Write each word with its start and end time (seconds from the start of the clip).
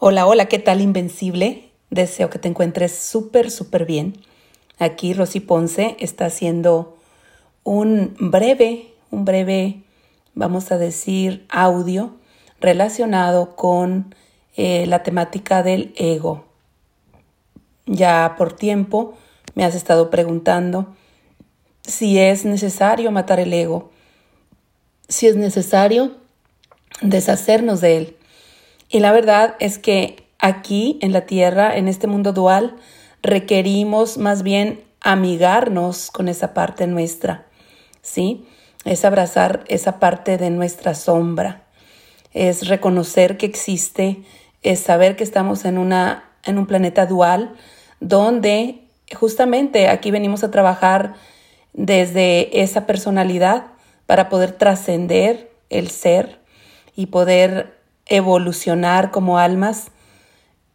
Hola, 0.00 0.28
hola, 0.28 0.46
¿qué 0.46 0.60
tal 0.60 0.80
Invencible? 0.80 1.72
Deseo 1.90 2.30
que 2.30 2.38
te 2.38 2.46
encuentres 2.46 2.96
súper, 2.96 3.50
súper 3.50 3.84
bien. 3.84 4.16
Aquí 4.78 5.12
Rosy 5.12 5.40
Ponce 5.40 5.96
está 5.98 6.26
haciendo 6.26 6.96
un 7.64 8.14
breve, 8.20 8.94
un 9.10 9.24
breve, 9.24 9.82
vamos 10.34 10.70
a 10.70 10.78
decir, 10.78 11.44
audio 11.48 12.14
relacionado 12.60 13.56
con 13.56 14.14
eh, 14.56 14.86
la 14.86 15.02
temática 15.02 15.64
del 15.64 15.92
ego. 15.96 16.44
Ya 17.86 18.36
por 18.38 18.52
tiempo 18.52 19.18
me 19.56 19.64
has 19.64 19.74
estado 19.74 20.10
preguntando 20.10 20.94
si 21.82 22.20
es 22.20 22.44
necesario 22.44 23.10
matar 23.10 23.40
el 23.40 23.52
ego, 23.52 23.90
si 25.08 25.26
es 25.26 25.34
necesario 25.34 26.18
deshacernos 27.02 27.80
de 27.80 27.96
él. 27.96 28.17
Y 28.88 29.00
la 29.00 29.12
verdad 29.12 29.56
es 29.60 29.78
que 29.78 30.28
aquí 30.38 30.98
en 31.02 31.12
la 31.12 31.26
Tierra, 31.26 31.76
en 31.76 31.88
este 31.88 32.06
mundo 32.06 32.32
dual, 32.32 32.76
requerimos 33.22 34.18
más 34.18 34.42
bien 34.42 34.84
amigarnos 35.00 36.10
con 36.10 36.28
esa 36.28 36.54
parte 36.54 36.86
nuestra, 36.86 37.46
¿sí? 38.02 38.46
Es 38.84 39.04
abrazar 39.04 39.64
esa 39.68 39.98
parte 39.98 40.38
de 40.38 40.50
nuestra 40.50 40.94
sombra, 40.94 41.64
es 42.32 42.68
reconocer 42.68 43.36
que 43.36 43.46
existe, 43.46 44.22
es 44.62 44.80
saber 44.80 45.16
que 45.16 45.24
estamos 45.24 45.64
en, 45.64 45.78
una, 45.78 46.24
en 46.44 46.58
un 46.58 46.66
planeta 46.66 47.06
dual 47.06 47.54
donde 48.00 48.84
justamente 49.14 49.88
aquí 49.88 50.10
venimos 50.10 50.44
a 50.44 50.50
trabajar 50.50 51.14
desde 51.72 52.62
esa 52.62 52.86
personalidad 52.86 53.66
para 54.06 54.28
poder 54.28 54.52
trascender 54.52 55.50
el 55.70 55.90
ser 55.90 56.40
y 56.96 57.06
poder 57.06 57.77
evolucionar 58.08 59.10
como 59.10 59.38
almas 59.38 59.90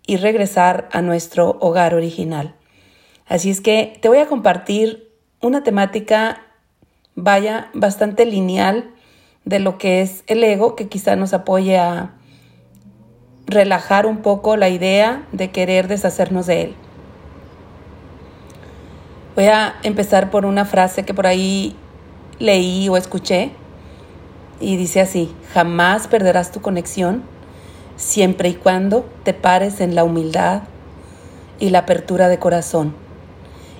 y 0.05 0.17
regresar 0.17 0.89
a 0.91 1.01
nuestro 1.01 1.57
hogar 1.59 1.93
original. 1.93 2.55
Así 3.27 3.49
es 3.49 3.61
que 3.61 3.97
te 4.01 4.07
voy 4.07 4.19
a 4.19 4.27
compartir 4.27 5.11
una 5.41 5.63
temática, 5.63 6.41
vaya, 7.15 7.69
bastante 7.73 8.25
lineal 8.25 8.91
de 9.45 9.59
lo 9.59 9.77
que 9.77 10.01
es 10.01 10.23
el 10.27 10.43
ego, 10.43 10.75
que 10.75 10.87
quizá 10.87 11.15
nos 11.15 11.33
apoye 11.33 11.77
a 11.77 12.13
relajar 13.45 14.05
un 14.05 14.17
poco 14.17 14.55
la 14.55 14.69
idea 14.69 15.27
de 15.31 15.51
querer 15.51 15.87
deshacernos 15.87 16.45
de 16.45 16.61
él. 16.61 16.75
Voy 19.35 19.45
a 19.45 19.75
empezar 19.83 20.29
por 20.29 20.45
una 20.45 20.65
frase 20.65 21.03
que 21.03 21.13
por 21.13 21.27
ahí 21.27 21.75
leí 22.39 22.87
o 22.89 22.97
escuché 22.97 23.51
y 24.59 24.77
dice 24.77 25.01
así, 25.01 25.33
jamás 25.53 26.07
perderás 26.07 26.51
tu 26.51 26.61
conexión 26.61 27.23
siempre 27.95 28.49
y 28.49 28.55
cuando 28.55 29.05
te 29.23 29.33
pares 29.33 29.81
en 29.81 29.95
la 29.95 30.03
humildad 30.03 30.63
y 31.59 31.69
la 31.69 31.79
apertura 31.79 32.27
de 32.27 32.39
corazón 32.39 32.95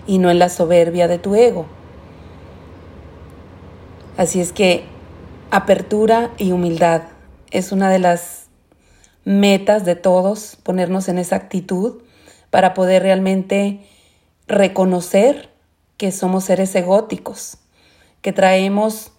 y 0.08 0.18
no 0.18 0.30
en 0.30 0.40
la 0.40 0.50
soberbia 0.50 1.08
de 1.08 1.20
tu 1.20 1.36
ego. 1.36 1.66
Así 4.18 4.40
es 4.40 4.54
que 4.54 4.86
apertura 5.50 6.32
y 6.38 6.52
humildad 6.52 7.04
es 7.52 7.72
una 7.72 7.90
de 7.90 8.00
las 8.00 8.48
metas 9.26 9.86
de 9.86 9.96
todos, 9.96 10.58
ponernos 10.64 11.08
en 11.08 11.18
esa 11.18 11.36
actitud 11.36 12.02
para 12.50 12.74
poder 12.74 13.04
realmente 13.04 13.88
reconocer 14.48 15.50
que 15.98 16.12
somos 16.12 16.44
seres 16.44 16.76
egóticos, 16.76 17.58
que 18.22 18.34
traemos 18.34 19.13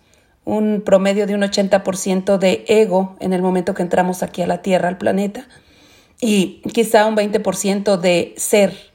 un 0.45 0.83
promedio 0.85 1.27
de 1.27 1.35
un 1.35 1.43
80% 1.43 2.39
de 2.39 2.65
ego 2.69 3.17
en 3.21 3.33
el 3.33 3.43
momento 3.43 3.75
que 3.75 3.83
entramos 3.83 4.23
aquí 4.23 4.43
a 4.43 4.47
la 4.47 4.63
Tierra, 4.63 4.89
al 4.89 4.99
planeta, 4.99 5.49
y 6.21 6.63
quizá 6.73 7.07
un 7.07 7.17
20% 7.17 7.97
de 7.99 8.35
ser, 8.37 8.93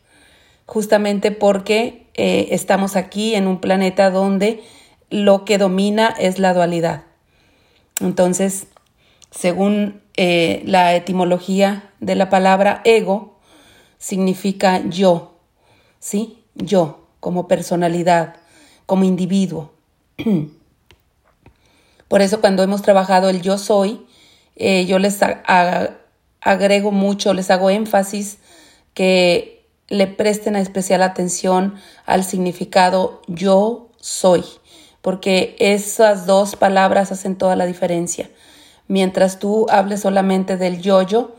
justamente 0.65 1.31
porque 1.31 2.07
eh, 2.13 2.49
estamos 2.51 2.95
aquí 2.95 3.35
en 3.35 3.47
un 3.47 3.59
planeta 3.59 4.09
donde 4.09 4.61
lo 5.09 5.45
que 5.45 5.57
domina 5.57 6.13
es 6.19 6.39
la 6.39 6.53
dualidad. 6.53 7.03
Entonces, 7.99 8.67
según 9.31 10.01
eh, 10.15 10.61
la 10.65 10.95
etimología 10.95 11.91
de 11.99 12.15
la 12.15 12.29
palabra 12.29 12.81
ego, 12.83 13.39
significa 13.97 14.81
yo, 14.87 15.39
¿sí? 15.99 16.43
Yo, 16.55 17.07
como 17.19 17.47
personalidad, 17.47 18.35
como 18.85 19.03
individuo. 19.03 19.73
Por 22.09 22.21
eso 22.21 22.41
cuando 22.41 22.63
hemos 22.63 22.81
trabajado 22.81 23.29
el 23.29 23.41
yo 23.41 23.57
soy, 23.57 24.05
eh, 24.57 24.85
yo 24.85 24.99
les 24.99 25.19
agrego 26.41 26.91
mucho, 26.91 27.33
les 27.33 27.49
hago 27.51 27.69
énfasis 27.69 28.39
que 28.93 29.65
le 29.87 30.07
presten 30.07 30.55
especial 30.55 31.03
atención 31.03 31.75
al 32.05 32.23
significado 32.23 33.21
yo 33.27 33.89
soy, 34.01 34.43
porque 35.01 35.55
esas 35.59 36.25
dos 36.25 36.55
palabras 36.55 37.11
hacen 37.11 37.37
toda 37.37 37.55
la 37.55 37.65
diferencia. 37.65 38.29
Mientras 38.87 39.39
tú 39.39 39.67
hables 39.69 40.01
solamente 40.01 40.57
del 40.57 40.81
yo-yo, 40.81 41.35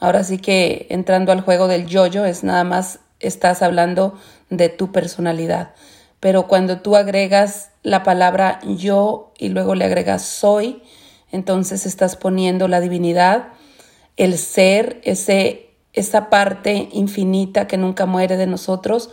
ahora 0.00 0.24
sí 0.24 0.38
que 0.38 0.86
entrando 0.90 1.30
al 1.30 1.42
juego 1.42 1.68
del 1.68 1.86
yo-yo 1.86 2.24
es 2.24 2.42
nada 2.42 2.64
más 2.64 2.98
estás 3.20 3.62
hablando 3.62 4.18
de 4.50 4.68
tu 4.68 4.90
personalidad. 4.90 5.74
Pero 6.20 6.48
cuando 6.48 6.80
tú 6.80 6.96
agregas 6.96 7.70
la 7.82 8.02
palabra 8.02 8.60
yo 8.66 9.32
y 9.38 9.50
luego 9.50 9.74
le 9.74 9.84
agregas 9.84 10.22
soy, 10.22 10.82
entonces 11.30 11.86
estás 11.86 12.16
poniendo 12.16 12.68
la 12.68 12.80
divinidad, 12.80 13.48
el 14.16 14.36
ser, 14.36 15.00
ese, 15.04 15.70
esa 15.92 16.28
parte 16.28 16.88
infinita 16.92 17.68
que 17.68 17.76
nunca 17.76 18.06
muere 18.06 18.36
de 18.36 18.46
nosotros 18.46 19.10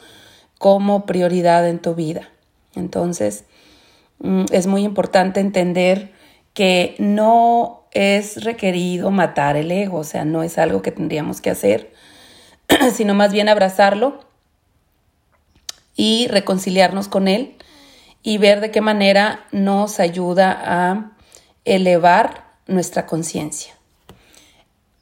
como 0.58 1.06
prioridad 1.06 1.68
en 1.68 1.80
tu 1.80 1.94
vida. 1.94 2.30
Entonces, 2.76 3.46
mm, 4.20 4.46
es 4.52 4.66
muy 4.66 4.84
importante 4.84 5.40
entender 5.40 6.12
que 6.54 6.96
no 6.98 7.84
es 7.92 8.44
requerido 8.44 9.12
matar 9.12 9.58
el 9.58 9.72
ego, 9.72 10.00
o 10.00 10.04
sea, 10.04 10.26
no 10.26 10.42
es 10.42 10.58
algo 10.58 10.82
que 10.82 10.92
tendríamos 10.92 11.40
que 11.40 11.52
hacer, 11.52 11.94
sino 12.94 13.14
más 13.14 13.32
bien 13.32 13.48
abrazarlo 13.48 14.26
y 15.96 16.28
reconciliarnos 16.28 17.08
con 17.08 17.28
Él 17.28 17.56
y 18.24 18.38
ver 18.38 18.60
de 18.60 18.72
qué 18.72 18.82
manera 18.82 19.46
nos 19.52 20.00
ayuda 20.00 20.60
a 20.64 21.12
elevar 21.64 22.46
nuestra 22.68 23.06
conciencia. 23.06 23.74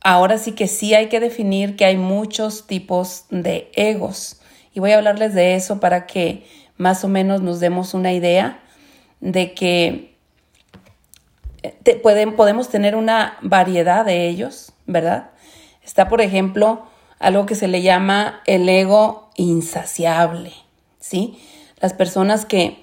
Ahora 0.01 0.37
sí 0.37 0.51
que 0.51 0.67
sí 0.67 0.93
hay 0.93 1.07
que 1.07 1.19
definir 1.19 1.75
que 1.75 1.85
hay 1.85 1.95
muchos 1.95 2.67
tipos 2.67 3.25
de 3.29 3.71
egos 3.73 4.41
y 4.73 4.79
voy 4.79 4.91
a 4.91 4.97
hablarles 4.97 5.33
de 5.33 5.55
eso 5.55 5.79
para 5.79 6.05
que 6.05 6.45
más 6.77 7.03
o 7.03 7.07
menos 7.07 7.41
nos 7.41 7.59
demos 7.59 7.93
una 7.93 8.11
idea 8.11 8.59
de 9.21 9.53
que 9.53 10.15
eh, 11.61 11.95
pueden, 12.01 12.35
podemos 12.35 12.69
tener 12.69 12.95
una 12.95 13.37
variedad 13.41 14.03
de 14.03 14.27
ellos, 14.27 14.73
¿verdad? 14.85 15.29
Está, 15.83 16.09
por 16.09 16.21
ejemplo, 16.21 16.85
algo 17.19 17.45
que 17.45 17.55
se 17.55 17.67
le 17.67 17.81
llama 17.81 18.41
el 18.45 18.67
ego 18.67 19.29
insaciable. 19.37 20.53
¿Sí? 21.03 21.37
Las 21.81 21.93
personas 21.93 22.45
que, 22.45 22.81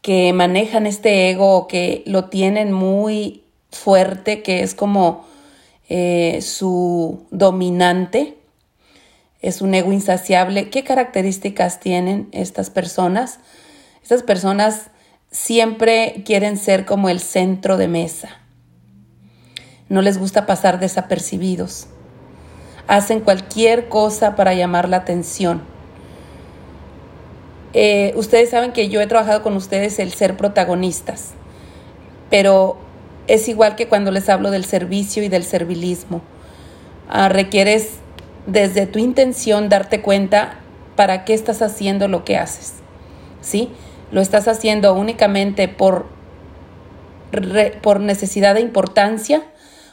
que 0.00 0.32
manejan 0.32 0.86
este 0.86 1.30
ego 1.30 1.66
que 1.66 2.04
lo 2.06 2.26
tienen 2.26 2.72
muy 2.72 3.42
fuerte, 3.70 4.42
que 4.42 4.62
es 4.62 4.76
como 4.76 5.26
eh, 5.88 6.38
su 6.42 7.26
dominante, 7.32 8.38
es 9.40 9.62
un 9.62 9.74
ego 9.74 9.92
insaciable. 9.92 10.70
¿Qué 10.70 10.84
características 10.84 11.80
tienen 11.80 12.28
estas 12.30 12.70
personas? 12.70 13.40
Estas 14.00 14.22
personas 14.22 14.90
siempre 15.32 16.22
quieren 16.24 16.58
ser 16.58 16.86
como 16.86 17.08
el 17.08 17.18
centro 17.18 17.76
de 17.76 17.88
mesa. 17.88 18.28
No 19.88 20.02
les 20.02 20.18
gusta 20.18 20.46
pasar 20.46 20.78
desapercibidos. 20.78 21.88
Hacen 22.86 23.18
cualquier 23.18 23.88
cosa 23.88 24.36
para 24.36 24.54
llamar 24.54 24.88
la 24.88 24.98
atención 24.98 25.75
eh, 27.72 28.12
ustedes 28.16 28.50
saben 28.50 28.72
que 28.72 28.88
yo 28.88 29.00
he 29.00 29.06
trabajado 29.06 29.42
con 29.42 29.56
ustedes 29.56 29.98
el 29.98 30.12
ser 30.12 30.36
protagonistas, 30.36 31.32
pero 32.30 32.78
es 33.26 33.48
igual 33.48 33.76
que 33.76 33.88
cuando 33.88 34.10
les 34.10 34.28
hablo 34.28 34.50
del 34.50 34.64
servicio 34.64 35.22
y 35.22 35.28
del 35.28 35.44
servilismo. 35.44 36.22
Ah, 37.08 37.28
requieres 37.28 37.90
desde 38.46 38.86
tu 38.86 38.98
intención 38.98 39.68
darte 39.68 40.00
cuenta 40.00 40.60
para 40.94 41.24
qué 41.24 41.34
estás 41.34 41.62
haciendo 41.62 42.08
lo 42.08 42.24
que 42.24 42.36
haces. 42.36 42.74
¿Sí? 43.40 43.70
Lo 44.10 44.20
estás 44.20 44.48
haciendo 44.48 44.94
únicamente 44.94 45.68
por, 45.68 46.06
por 47.82 48.00
necesidad 48.00 48.54
de 48.54 48.60
importancia 48.60 49.42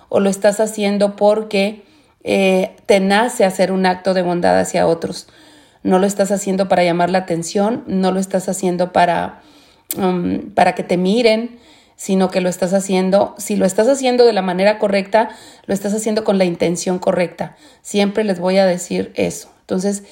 o 0.10 0.20
lo 0.20 0.30
estás 0.30 0.60
haciendo 0.60 1.16
porque 1.16 1.84
eh, 2.24 2.76
te 2.86 3.00
nace 3.00 3.46
hacer 3.46 3.72
un 3.72 3.86
acto 3.86 4.14
de 4.14 4.22
bondad 4.22 4.60
hacia 4.60 4.88
otros 4.88 5.28
no 5.84 6.00
lo 6.00 6.08
estás 6.08 6.32
haciendo 6.32 6.68
para 6.68 6.84
llamar 6.84 7.10
la 7.10 7.20
atención, 7.20 7.84
no 7.88 8.12
lo 8.12 8.20
estás 8.20 8.50
haciendo 8.50 8.92
para, 8.94 9.42
um, 9.98 10.50
para 10.52 10.76
que 10.76 10.84
te 10.84 10.98
miren, 10.98 11.60
sino 11.96 12.30
que 12.30 12.42
lo 12.42 12.50
estás 12.50 12.74
haciendo, 12.74 13.36
si 13.38 13.56
lo 13.56 13.66
estás 13.66 13.88
haciendo 13.88 14.26
de 14.26 14.34
la 14.34 14.42
manera 14.42 14.80
correcta, 14.80 15.30
lo 15.66 15.74
estás 15.74 15.94
haciendo 15.94 16.24
con 16.24 16.38
la 16.38 16.46
intención 16.46 17.00
correcta. 17.00 17.56
Siempre 17.82 18.24
les 18.24 18.40
voy 18.40 18.58
a 18.58 18.66
decir 18.66 19.12
eso. 19.16 19.50
Entonces, 19.62 20.04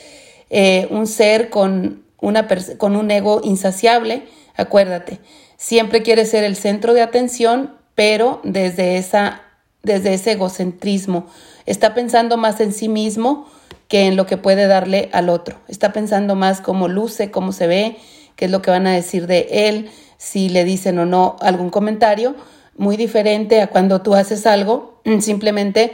eh, 0.50 0.88
un 0.90 1.08
ser 1.08 1.50
con, 1.50 2.04
una 2.20 2.48
con 2.78 2.96
un 2.96 3.12
ego 3.12 3.42
insaciable, 3.44 4.24
acuérdate, 4.56 5.20
siempre 5.58 6.02
quiere 6.02 6.26
ser 6.26 6.44
el 6.44 6.56
centro 6.56 6.94
de 6.94 7.02
atención, 7.02 7.76
pero 7.96 8.40
desde, 8.44 8.98
esa, 8.98 9.42
desde 9.84 10.14
ese 10.14 10.34
egocentrismo. 10.34 11.28
Está 11.66 11.94
pensando 11.94 12.38
más 12.38 12.62
en 12.62 12.74
sí 12.74 12.88
mismo 12.88 13.48
que 13.92 14.06
en 14.06 14.16
lo 14.16 14.26
que 14.26 14.38
puede 14.38 14.68
darle 14.68 15.10
al 15.12 15.28
otro. 15.28 15.58
Está 15.68 15.92
pensando 15.92 16.36
más 16.36 16.62
cómo 16.62 16.88
luce, 16.88 17.30
cómo 17.30 17.52
se 17.52 17.68
ve, 17.68 17.98
qué 18.38 18.46
es 18.46 18.52
lo 18.52 18.62
que 18.62 18.72
van 18.72 18.88
a 18.88 18.94
decir 18.94 19.28
de 19.28 19.68
él, 19.68 19.92
si 20.18 20.48
le 20.48 20.64
dicen 20.64 20.98
o 20.98 21.06
no 21.06 21.36
algún 21.42 21.70
comentario, 21.70 22.34
muy 22.78 22.96
diferente 22.96 23.62
a 23.62 23.68
cuando 23.68 24.02
tú 24.02 24.16
haces 24.16 24.48
algo 24.48 25.02
simplemente 25.20 25.92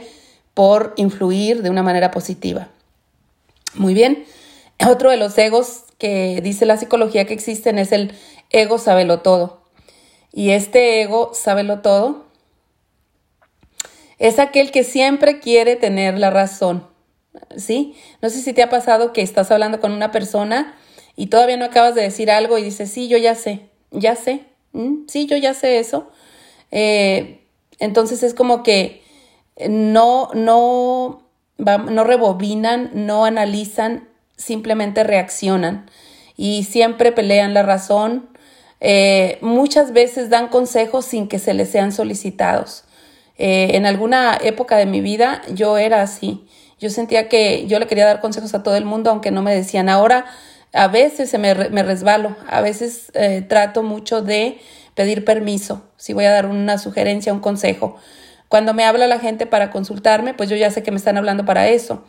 por 0.54 0.94
influir 0.96 1.60
de 1.60 1.70
una 1.70 1.82
manera 1.82 2.12
positiva. 2.12 2.68
Muy 3.74 3.94
bien. 3.94 4.24
Otro 4.88 5.10
de 5.10 5.16
los 5.16 5.36
egos 5.36 5.82
que 5.98 6.40
dice 6.40 6.66
la 6.66 6.76
psicología 6.76 7.24
que 7.24 7.34
existen 7.34 7.80
es 7.80 7.90
el 7.90 8.12
ego 8.50 8.78
sabelo 8.78 9.22
todo. 9.22 9.62
Y 10.32 10.50
este 10.50 11.02
ego 11.02 11.32
sabelo 11.34 11.80
todo 11.80 12.26
es 14.20 14.38
aquel 14.38 14.70
que 14.70 14.84
siempre 14.84 15.40
quiere 15.40 15.74
tener 15.74 16.16
la 16.16 16.30
razón. 16.30 16.86
¿Sí? 17.56 17.94
No 18.22 18.30
sé 18.30 18.40
si 18.40 18.52
te 18.52 18.62
ha 18.62 18.70
pasado 18.70 19.12
que 19.12 19.22
estás 19.22 19.50
hablando 19.50 19.80
con 19.80 19.92
una 19.92 20.10
persona 20.10 20.74
y 21.16 21.26
todavía 21.26 21.56
no 21.56 21.64
acabas 21.64 21.94
de 21.94 22.02
decir 22.02 22.30
algo 22.30 22.58
y 22.58 22.62
dices, 22.62 22.90
sí, 22.90 23.08
yo 23.08 23.18
ya 23.18 23.34
sé, 23.34 23.62
ya 23.90 24.16
sé, 24.16 24.44
sí, 25.08 25.26
yo 25.26 25.36
ya 25.36 25.54
sé 25.54 25.78
eso. 25.78 26.10
Eh, 26.70 27.40
entonces 27.78 28.22
es 28.22 28.34
como 28.34 28.62
que 28.62 29.02
no, 29.68 30.30
no, 30.34 31.22
no 31.58 32.04
rebobinan, 32.04 32.90
no 32.94 33.24
analizan, 33.24 34.08
simplemente 34.36 35.04
reaccionan 35.04 35.90
y 36.36 36.64
siempre 36.64 37.12
pelean 37.12 37.54
la 37.54 37.62
razón. 37.62 38.28
Eh, 38.80 39.38
muchas 39.40 39.92
veces 39.92 40.30
dan 40.30 40.48
consejos 40.48 41.04
sin 41.04 41.28
que 41.28 41.38
se 41.38 41.54
les 41.54 41.68
sean 41.68 41.92
solicitados. 41.92 42.84
Eh, 43.36 43.76
en 43.76 43.86
alguna 43.86 44.38
época 44.42 44.76
de 44.76 44.86
mi 44.86 45.00
vida 45.00 45.42
yo 45.52 45.78
era 45.78 46.02
así. 46.02 46.46
Yo 46.78 46.90
sentía 46.90 47.28
que 47.28 47.66
yo 47.66 47.78
le 47.78 47.86
quería 47.86 48.06
dar 48.06 48.20
consejos 48.20 48.54
a 48.54 48.62
todo 48.62 48.76
el 48.76 48.84
mundo, 48.84 49.10
aunque 49.10 49.30
no 49.30 49.42
me 49.42 49.54
decían. 49.54 49.88
Ahora 49.88 50.26
a 50.72 50.88
veces 50.88 51.30
se 51.30 51.38
me, 51.38 51.54
me 51.54 51.82
resbalo, 51.82 52.36
a 52.48 52.60
veces 52.60 53.10
eh, 53.14 53.42
trato 53.42 53.82
mucho 53.82 54.22
de 54.22 54.58
pedir 54.94 55.24
permiso, 55.24 55.82
si 55.96 56.12
voy 56.12 56.24
a 56.24 56.32
dar 56.32 56.46
una 56.46 56.76
sugerencia, 56.78 57.32
un 57.32 57.40
consejo. 57.40 57.96
Cuando 58.48 58.74
me 58.74 58.84
habla 58.84 59.06
la 59.06 59.18
gente 59.18 59.46
para 59.46 59.70
consultarme, 59.70 60.34
pues 60.34 60.48
yo 60.50 60.56
ya 60.56 60.70
sé 60.70 60.82
que 60.82 60.90
me 60.90 60.96
están 60.96 61.16
hablando 61.16 61.44
para 61.44 61.68
eso, 61.68 62.04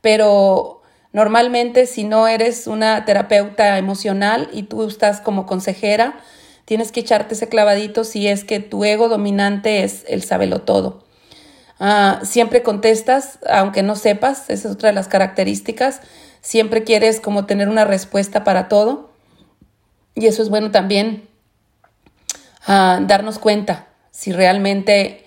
pero 0.00 0.82
normalmente 1.12 1.86
si 1.86 2.04
no 2.04 2.26
eres 2.26 2.66
una 2.66 3.04
terapeuta 3.04 3.78
emocional 3.78 4.48
y 4.52 4.64
tú 4.64 4.86
estás 4.86 5.20
como 5.20 5.46
consejera, 5.46 6.18
tienes 6.64 6.92
que 6.92 7.00
echarte 7.00 7.34
ese 7.34 7.48
clavadito 7.48 8.04
si 8.04 8.26
es 8.26 8.44
que 8.44 8.60
tu 8.60 8.84
ego 8.84 9.08
dominante 9.08 9.84
es 9.84 10.04
el 10.08 10.22
sabelo 10.22 10.62
todo. 10.62 11.04
Ah, 11.84 12.20
siempre 12.22 12.62
contestas, 12.62 13.40
aunque 13.50 13.82
no 13.82 13.96
sepas, 13.96 14.48
esa 14.50 14.68
es 14.68 14.74
otra 14.74 14.90
de 14.90 14.94
las 14.94 15.08
características 15.08 16.00
siempre 16.40 16.84
quieres 16.84 17.20
como 17.20 17.44
tener 17.44 17.68
una 17.68 17.84
respuesta 17.84 18.44
para 18.44 18.68
todo. 18.68 19.10
Y 20.14 20.26
eso 20.26 20.42
es 20.42 20.48
bueno 20.48 20.70
también 20.70 21.26
ah, 22.66 23.00
darnos 23.02 23.40
cuenta 23.40 23.88
si 24.12 24.30
realmente, 24.30 25.24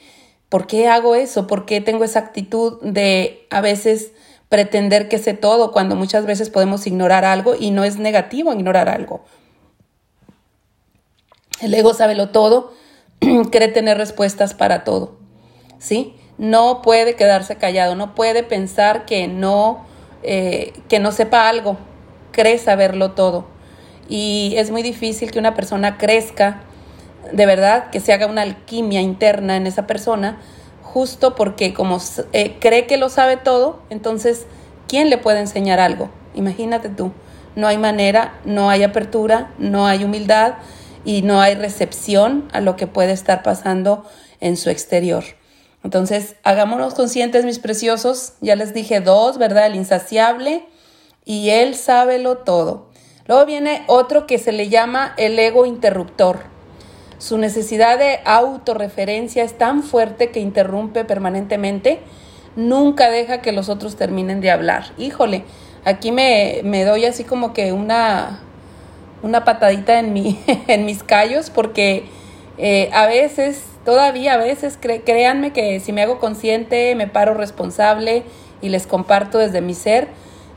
¿por 0.47 0.65
qué 0.65 0.87
hago 0.87 1.15
eso? 1.15 1.45
¿Por 1.45 1.65
qué 1.65 1.81
tengo 1.81 2.05
esa 2.05 2.19
actitud 2.19 2.79
de 2.81 3.47
a 3.49 3.59
veces 3.59 4.11
pretender 4.47 5.09
que 5.09 5.17
sé 5.17 5.33
todo 5.33 5.73
cuando 5.73 5.97
muchas 5.97 6.25
veces 6.25 6.49
podemos 6.49 6.87
ignorar 6.87 7.25
algo 7.25 7.55
y 7.59 7.71
no 7.71 7.83
es 7.83 7.97
negativo 7.97 8.53
ignorar 8.53 8.87
algo? 8.87 9.25
El 11.59 11.73
ego 11.73 11.93
sabe 11.93 12.15
lo 12.15 12.29
todo, 12.29 12.73
cree 13.51 13.67
tener 13.67 13.97
respuestas 13.97 14.53
para 14.53 14.85
todo, 14.85 15.17
¿sí? 15.79 16.15
No 16.37 16.81
puede 16.81 17.15
quedarse 17.15 17.55
callado, 17.55 17.95
no 17.95 18.13
puede 18.15 18.43
pensar 18.43 19.05
que 19.05 19.27
no 19.27 19.85
eh, 20.27 20.73
que 20.89 20.97
no 20.97 21.11
sepa 21.11 21.47
algo, 21.47 21.77
cree 22.31 22.57
saberlo 22.57 23.11
todo. 23.11 23.45
Y 24.09 24.55
es 24.57 24.71
muy 24.71 24.81
difícil 24.81 25.29
que 25.29 25.37
una 25.37 25.53
persona 25.53 25.99
crezca, 25.99 26.63
de 27.31 27.45
verdad, 27.45 27.91
que 27.91 27.99
se 27.99 28.11
haga 28.11 28.25
una 28.25 28.41
alquimia 28.41 29.01
interna 29.01 29.55
en 29.55 29.67
esa 29.67 29.85
persona, 29.85 30.39
justo 30.81 31.35
porque 31.35 31.75
como 31.75 31.99
eh, 32.33 32.57
cree 32.59 32.87
que 32.87 32.97
lo 32.97 33.09
sabe 33.09 33.37
todo, 33.37 33.79
entonces, 33.91 34.47
¿quién 34.87 35.11
le 35.11 35.19
puede 35.19 35.41
enseñar 35.41 35.79
algo? 35.79 36.09
Imagínate 36.33 36.89
tú, 36.89 37.11
no 37.55 37.67
hay 37.67 37.77
manera, 37.77 38.33
no 38.45 38.71
hay 38.71 38.81
apertura, 38.81 39.51
no 39.59 39.85
hay 39.85 40.03
humildad 40.03 40.55
y 41.03 41.21
no 41.21 41.39
hay 41.39 41.53
recepción 41.53 42.47
a 42.51 42.61
lo 42.61 42.75
que 42.75 42.87
puede 42.87 43.11
estar 43.11 43.43
pasando 43.43 44.05
en 44.39 44.57
su 44.57 44.71
exterior. 44.71 45.23
Entonces, 45.85 46.35
hagámonos 46.41 46.95
conscientes, 46.95 47.45
mis 47.45 47.59
preciosos. 47.59 48.33
Ya 48.41 48.55
les 48.55 48.73
dije 48.73 49.01
dos, 49.01 49.37
¿verdad? 49.37 49.67
El 49.67 49.75
insaciable 49.75 50.65
y 51.25 51.51
él 51.51 51.75
sábelo 51.75 52.39
todo. 52.39 52.87
Luego 53.27 53.45
viene 53.45 53.83
otro 53.85 54.25
que 54.25 54.39
se 54.39 54.51
le 54.51 54.67
llama 54.69 55.13
el 55.17 55.37
ego 55.37 55.67
interruptor. 55.67 56.39
Su 57.19 57.37
necesidad 57.37 57.99
de 57.99 58.19
autorreferencia 58.25 59.43
es 59.43 59.59
tan 59.59 59.83
fuerte 59.83 60.31
que 60.31 60.39
interrumpe 60.39 61.05
permanentemente. 61.05 61.99
Nunca 62.55 63.11
deja 63.11 63.43
que 63.43 63.51
los 63.51 63.69
otros 63.69 63.95
terminen 63.95 64.41
de 64.41 64.49
hablar. 64.49 64.85
Híjole, 64.97 65.43
aquí 65.83 66.11
me, 66.11 66.61
me 66.63 66.83
doy 66.83 67.05
así 67.05 67.23
como 67.23 67.53
que 67.53 67.73
una, 67.73 68.39
una 69.21 69.45
patadita 69.45 69.99
en, 69.99 70.13
mi, 70.13 70.39
en 70.67 70.85
mis 70.85 71.03
callos 71.03 71.51
porque 71.51 72.05
eh, 72.57 72.89
a 72.91 73.05
veces 73.05 73.65
Todavía 73.85 74.33
a 74.33 74.37
veces, 74.37 74.79
créanme 74.79 75.53
que 75.53 75.79
si 75.79 75.93
me 75.93 76.01
hago 76.01 76.19
consciente, 76.19 76.95
me 76.95 77.07
paro 77.07 77.35
responsable 77.35 78.23
y 78.61 78.69
les 78.69 78.87
comparto 78.87 79.37
desde 79.37 79.61
mi 79.61 79.75
ser, 79.75 80.07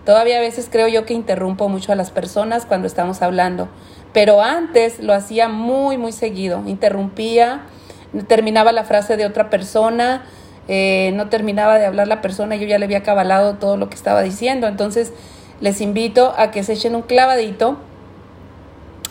todavía 0.06 0.38
a 0.38 0.40
veces 0.40 0.68
creo 0.72 0.88
yo 0.88 1.04
que 1.04 1.12
interrumpo 1.12 1.68
mucho 1.68 1.92
a 1.92 1.94
las 1.94 2.10
personas 2.10 2.64
cuando 2.64 2.86
estamos 2.86 3.20
hablando. 3.20 3.68
Pero 4.14 4.40
antes 4.40 5.00
lo 5.00 5.12
hacía 5.12 5.48
muy, 5.48 5.98
muy 5.98 6.12
seguido. 6.12 6.62
Interrumpía, 6.66 7.66
terminaba 8.28 8.72
la 8.72 8.84
frase 8.84 9.18
de 9.18 9.26
otra 9.26 9.50
persona, 9.50 10.24
eh, 10.66 11.12
no 11.14 11.28
terminaba 11.28 11.78
de 11.78 11.84
hablar 11.84 12.08
la 12.08 12.22
persona, 12.22 12.56
yo 12.56 12.66
ya 12.66 12.78
le 12.78 12.86
había 12.86 13.02
cabalado 13.02 13.56
todo 13.56 13.76
lo 13.76 13.90
que 13.90 13.96
estaba 13.96 14.22
diciendo. 14.22 14.66
Entonces 14.68 15.12
les 15.60 15.82
invito 15.82 16.32
a 16.38 16.50
que 16.50 16.62
se 16.62 16.72
echen 16.72 16.94
un 16.94 17.02
clavadito 17.02 17.76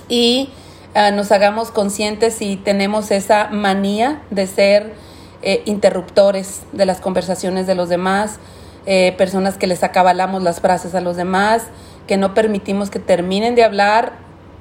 y 0.09 0.49
Ah, 0.93 1.11
nos 1.11 1.31
hagamos 1.31 1.69
conscientes 1.69 2.33
si 2.33 2.55
tenemos 2.55 3.11
esa 3.11 3.49
manía 3.49 4.21
de 4.31 4.47
ser 4.47 4.93
eh, 5.43 5.61
interruptores 5.65 6.61
de 6.71 6.85
las 6.85 6.99
conversaciones 7.01 7.67
de 7.67 7.75
los 7.75 7.89
demás, 7.89 8.39
eh, 8.85 9.13
personas 9.17 9.57
que 9.57 9.67
les 9.67 9.83
acabalamos 9.83 10.41
las 10.41 10.61
frases 10.61 10.95
a 10.95 11.01
los 11.01 11.15
demás, 11.15 11.63
que 12.07 12.17
no 12.17 12.33
permitimos 12.33 12.89
que 12.89 12.99
terminen 12.99 13.53
de 13.53 13.63
hablar. 13.63 14.13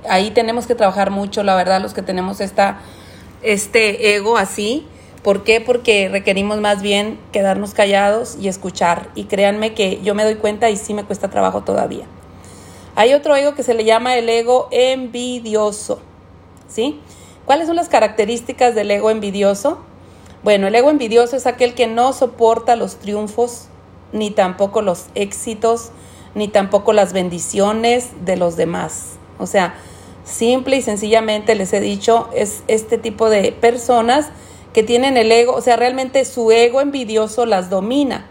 Ahí 0.09 0.31
tenemos 0.33 0.67
que 0.67 0.75
trabajar 0.75 1.11
mucho, 1.11 1.43
la 1.43 1.55
verdad, 1.55 1.81
los 1.81 1.95
que 1.95 2.03
tenemos 2.03 2.41
esta, 2.41 2.81
este 3.43 4.15
ego 4.17 4.37
así. 4.37 4.87
¿Por 5.23 5.43
qué? 5.43 5.61
Porque 5.61 6.09
requerimos 6.09 6.61
más 6.61 6.83
bien 6.83 7.19
quedarnos 7.33 7.73
callados 7.73 8.37
y 8.39 8.49
escuchar. 8.49 9.09
Y 9.15 9.25
créanme 9.25 9.75
que 9.75 10.03
yo 10.03 10.15
me 10.15 10.25
doy 10.25 10.35
cuenta 10.35 10.69
y 10.71 10.77
sí 10.77 10.93
me 10.93 11.05
cuesta 11.05 11.31
trabajo 11.31 11.63
todavía. 11.63 12.05
Hay 12.95 13.15
otro 13.15 13.35
ego 13.37 13.55
que 13.55 13.63
se 13.63 13.75
le 13.75 13.85
llama 13.85 14.17
el 14.17 14.29
ego 14.29 14.69
envidioso. 14.71 16.01
¿Sí? 16.69 17.01
¿Cuáles 17.45 17.67
son 17.67 17.77
las 17.77 17.89
características 17.89 18.75
del 18.75 18.91
ego 18.91 19.11
envidioso? 19.11 19.79
Bueno, 20.43 20.67
el 20.67 20.75
ego 20.75 20.91
envidioso 20.91 21.37
es 21.37 21.47
aquel 21.47 21.75
que 21.75 21.87
no 21.87 22.13
soporta 22.13 22.77
los 22.77 22.97
triunfos, 22.97 23.69
ni 24.13 24.31
tampoco 24.31 24.83
los 24.83 25.07
éxitos, 25.15 25.91
ni 26.35 26.49
tampoco 26.49 26.93
las 26.93 27.13
bendiciones 27.13 28.11
de 28.25 28.37
los 28.37 28.57
demás. 28.57 29.13
O 29.39 29.47
sea, 29.47 29.75
simple 30.25 30.77
y 30.77 30.83
sencillamente 30.83 31.55
les 31.55 31.73
he 31.73 31.81
dicho, 31.81 32.29
es 32.35 32.63
este 32.69 32.99
tipo 32.99 33.31
de 33.31 33.53
personas 33.53 34.29
que 34.73 34.83
tienen 34.83 35.17
el 35.17 35.33
ego, 35.33 35.55
o 35.55 35.61
sea, 35.63 35.77
realmente 35.77 36.25
su 36.25 36.51
ego 36.53 36.81
envidioso 36.81 37.47
las 37.47 37.71
domina. 37.71 38.27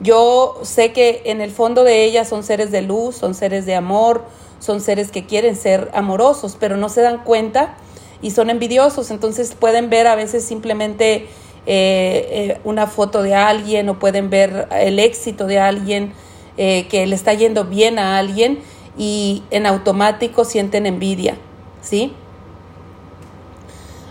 Yo 0.00 0.60
sé 0.62 0.92
que 0.92 1.22
en 1.24 1.40
el 1.40 1.50
fondo 1.50 1.82
de 1.82 2.04
ellas 2.04 2.28
son 2.28 2.44
seres 2.44 2.70
de 2.70 2.82
luz, 2.82 3.16
son 3.16 3.34
seres 3.34 3.66
de 3.66 3.74
amor, 3.74 4.24
son 4.58 4.80
seres 4.80 5.10
que 5.10 5.26
quieren 5.26 5.56
ser 5.56 5.90
amorosos, 5.94 6.56
pero 6.58 6.76
no 6.76 6.88
se 6.88 7.02
dan 7.02 7.24
cuenta 7.24 7.76
y 8.20 8.32
son 8.32 8.50
envidiosos, 8.50 9.10
entonces 9.10 9.54
pueden 9.54 9.90
ver 9.90 10.06
a 10.06 10.14
veces 10.14 10.44
simplemente 10.44 11.28
eh, 11.66 12.28
eh, 12.30 12.60
una 12.64 12.86
foto 12.86 13.22
de 13.22 13.34
alguien 13.34 13.88
o 13.88 13.98
pueden 13.98 14.30
ver 14.30 14.68
el 14.72 14.98
éxito 14.98 15.46
de 15.46 15.58
alguien 15.58 16.12
eh, 16.56 16.86
que 16.88 17.06
le 17.06 17.14
está 17.14 17.34
yendo 17.34 17.64
bien 17.64 17.98
a 17.98 18.18
alguien 18.18 18.60
y 18.96 19.44
en 19.50 19.66
automático 19.66 20.44
sienten 20.44 20.86
envidia, 20.86 21.36
¿sí? 21.82 22.12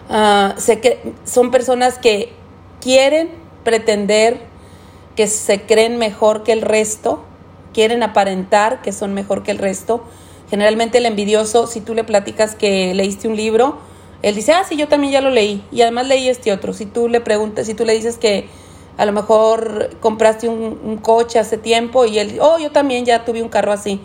Ah, 0.10 0.56
sé 0.58 0.80
que 0.80 1.14
son 1.26 1.52
personas 1.52 1.98
que 1.98 2.32
quieren 2.80 3.30
pretender 3.66 4.40
que 5.18 5.28
se 5.28 5.64
creen 5.64 5.98
mejor 5.98 6.44
que 6.44 6.54
el 6.54 6.62
resto, 6.62 7.26
quieren 7.74 8.04
aparentar 8.04 8.82
que 8.82 8.94
son 8.94 9.14
mejor 9.14 9.44
que 9.44 9.52
el 9.52 9.58
resto. 9.58 10.04
Generalmente 10.50 11.00
el 11.00 11.06
envidioso, 11.06 11.68
si 11.68 11.82
tú 11.82 11.94
le 11.94 12.04
platicas 12.04 12.56
que 12.56 12.94
leíste 12.94 13.28
un 13.28 13.36
libro, 13.36 13.78
él 14.22 14.36
dice, 14.36 14.54
ah, 14.54 14.64
sí, 14.68 14.76
yo 14.78 14.88
también 14.88 15.14
ya 15.14 15.22
lo 15.22 15.30
leí 15.30 15.64
y 15.72 15.82
además 15.82 16.08
leí 16.08 16.30
este 16.30 16.52
otro. 16.52 16.74
Si 16.74 16.86
tú 16.86 17.08
le 17.08 17.22
preguntas, 17.22 17.68
si 17.68 17.74
tú 17.74 17.86
le 17.86 17.94
dices 17.94 18.18
que 18.18 18.48
a 18.98 19.06
lo 19.06 19.12
mejor 19.12 19.92
compraste 20.00 20.50
un, 20.50 20.98
coche 20.98 21.38
hace 21.38 21.58
tiempo 21.58 22.06
y 22.06 22.18
él, 22.18 22.40
oh, 22.42 22.58
yo 22.58 22.72
también 22.72 23.06
ya 23.06 23.26
tuve 23.26 23.44
un 23.44 23.50
carro 23.50 23.72
así. 23.72 24.02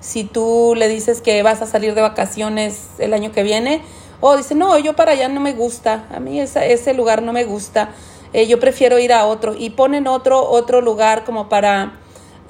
Si 0.00 0.24
tú 0.24 0.74
le 0.76 0.88
dices 0.88 1.20
que 1.20 1.42
vas 1.42 1.62
a 1.62 1.66
salir 1.66 1.94
de 1.94 2.02
vacaciones 2.02 2.90
el 2.98 3.12
año 3.12 3.32
que 3.32 3.42
viene, 3.42 3.82
o 4.20 4.36
dice, 4.36 4.54
no, 4.54 4.78
yo 4.78 4.94
para 4.94 5.12
allá 5.12 5.28
no 5.28 5.40
me 5.40 5.52
gusta, 5.52 6.06
a 6.14 6.20
mí 6.20 6.40
ese 6.40 6.94
lugar 6.94 7.22
no 7.22 7.32
me 7.32 7.44
gusta, 7.44 7.90
eh, 8.32 8.46
yo 8.46 8.60
prefiero 8.60 8.98
ir 8.98 9.12
a 9.12 9.26
otro. 9.26 9.54
Y 9.58 9.70
ponen 9.70 10.06
otro, 10.06 10.48
otro 10.48 10.80
lugar 10.80 11.24
como 11.24 11.48
para 11.48 11.98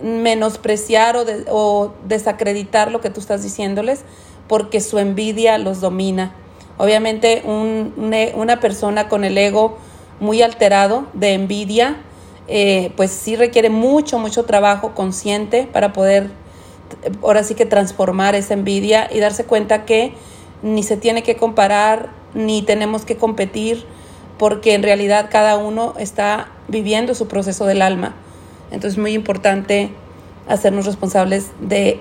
menospreciar 0.03 1.17
o, 1.17 1.25
o 1.51 1.93
desacreditar 2.07 2.91
lo 2.91 3.01
que 3.01 3.11
tú 3.11 3.21
estás 3.21 3.43
diciéndoles, 3.43 4.05
porque 4.49 4.81
su 4.81 4.99
envidia 4.99 5.59
los 5.59 5.81
domina. 5.81 6.35
Obviamente 6.79 7.43
una 7.47 8.61
persona 8.61 9.09
con 9.09 9.25
el 9.25 9.39
ego 9.39 9.79
muy 10.21 10.43
alterado 10.43 11.07
de 11.15 11.33
envidia, 11.33 11.97
eh, 12.49 12.93
pues 12.97 13.11
sí 13.11 13.35
requiere 13.35 13.71
mucho, 13.71 14.19
mucho 14.19 14.45
trabajo 14.45 14.95
consciente 14.95 15.69
para 15.73 15.93
poder 15.93 16.31
ahora 17.23 17.43
sí 17.43 17.55
que 17.55 17.67
transformar 17.67 18.35
esa 18.35 18.55
envidia 18.55 19.09
y 19.13 19.19
darse 19.19 19.45
cuenta 19.45 19.85
que 19.85 20.13
ni 20.63 20.83
se 20.83 20.97
tiene 20.97 21.23
que 21.23 21.37
comparar, 21.37 22.11
ni 22.35 22.63
tenemos 22.63 23.05
que 23.05 23.17
competir, 23.17 23.85
porque 24.39 24.75
en 24.75 24.83
realidad 24.83 25.29
cada 25.31 25.57
uno 25.57 25.95
está 25.99 26.51
viviendo 26.69 27.15
su 27.15 27.27
proceso 27.27 27.65
del 27.65 27.83
alma. 27.83 28.15
Entonces 28.71 28.93
es 28.93 28.99
muy 28.99 29.13
importante 29.13 29.91
hacernos 30.49 30.87
responsables 30.87 31.49
de 31.61 32.01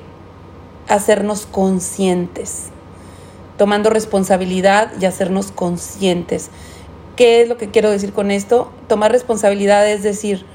hacernos 0.88 1.45
conscientes, 1.45 2.65
tomando 3.57 3.89
responsabilidad 3.89 4.91
y 5.00 5.05
hacernos 5.05 5.51
conscientes. 5.51 6.50
¿Qué 7.15 7.41
es 7.41 7.50
lo 7.50 7.57
que 7.57 7.72
quiero 7.72 7.89
decir 7.89 8.13
con 8.13 8.29
esto? 8.29 8.72
Tomar 8.88 9.12
responsabilidad 9.12 9.89
es 9.89 10.03
decir, 10.03 10.45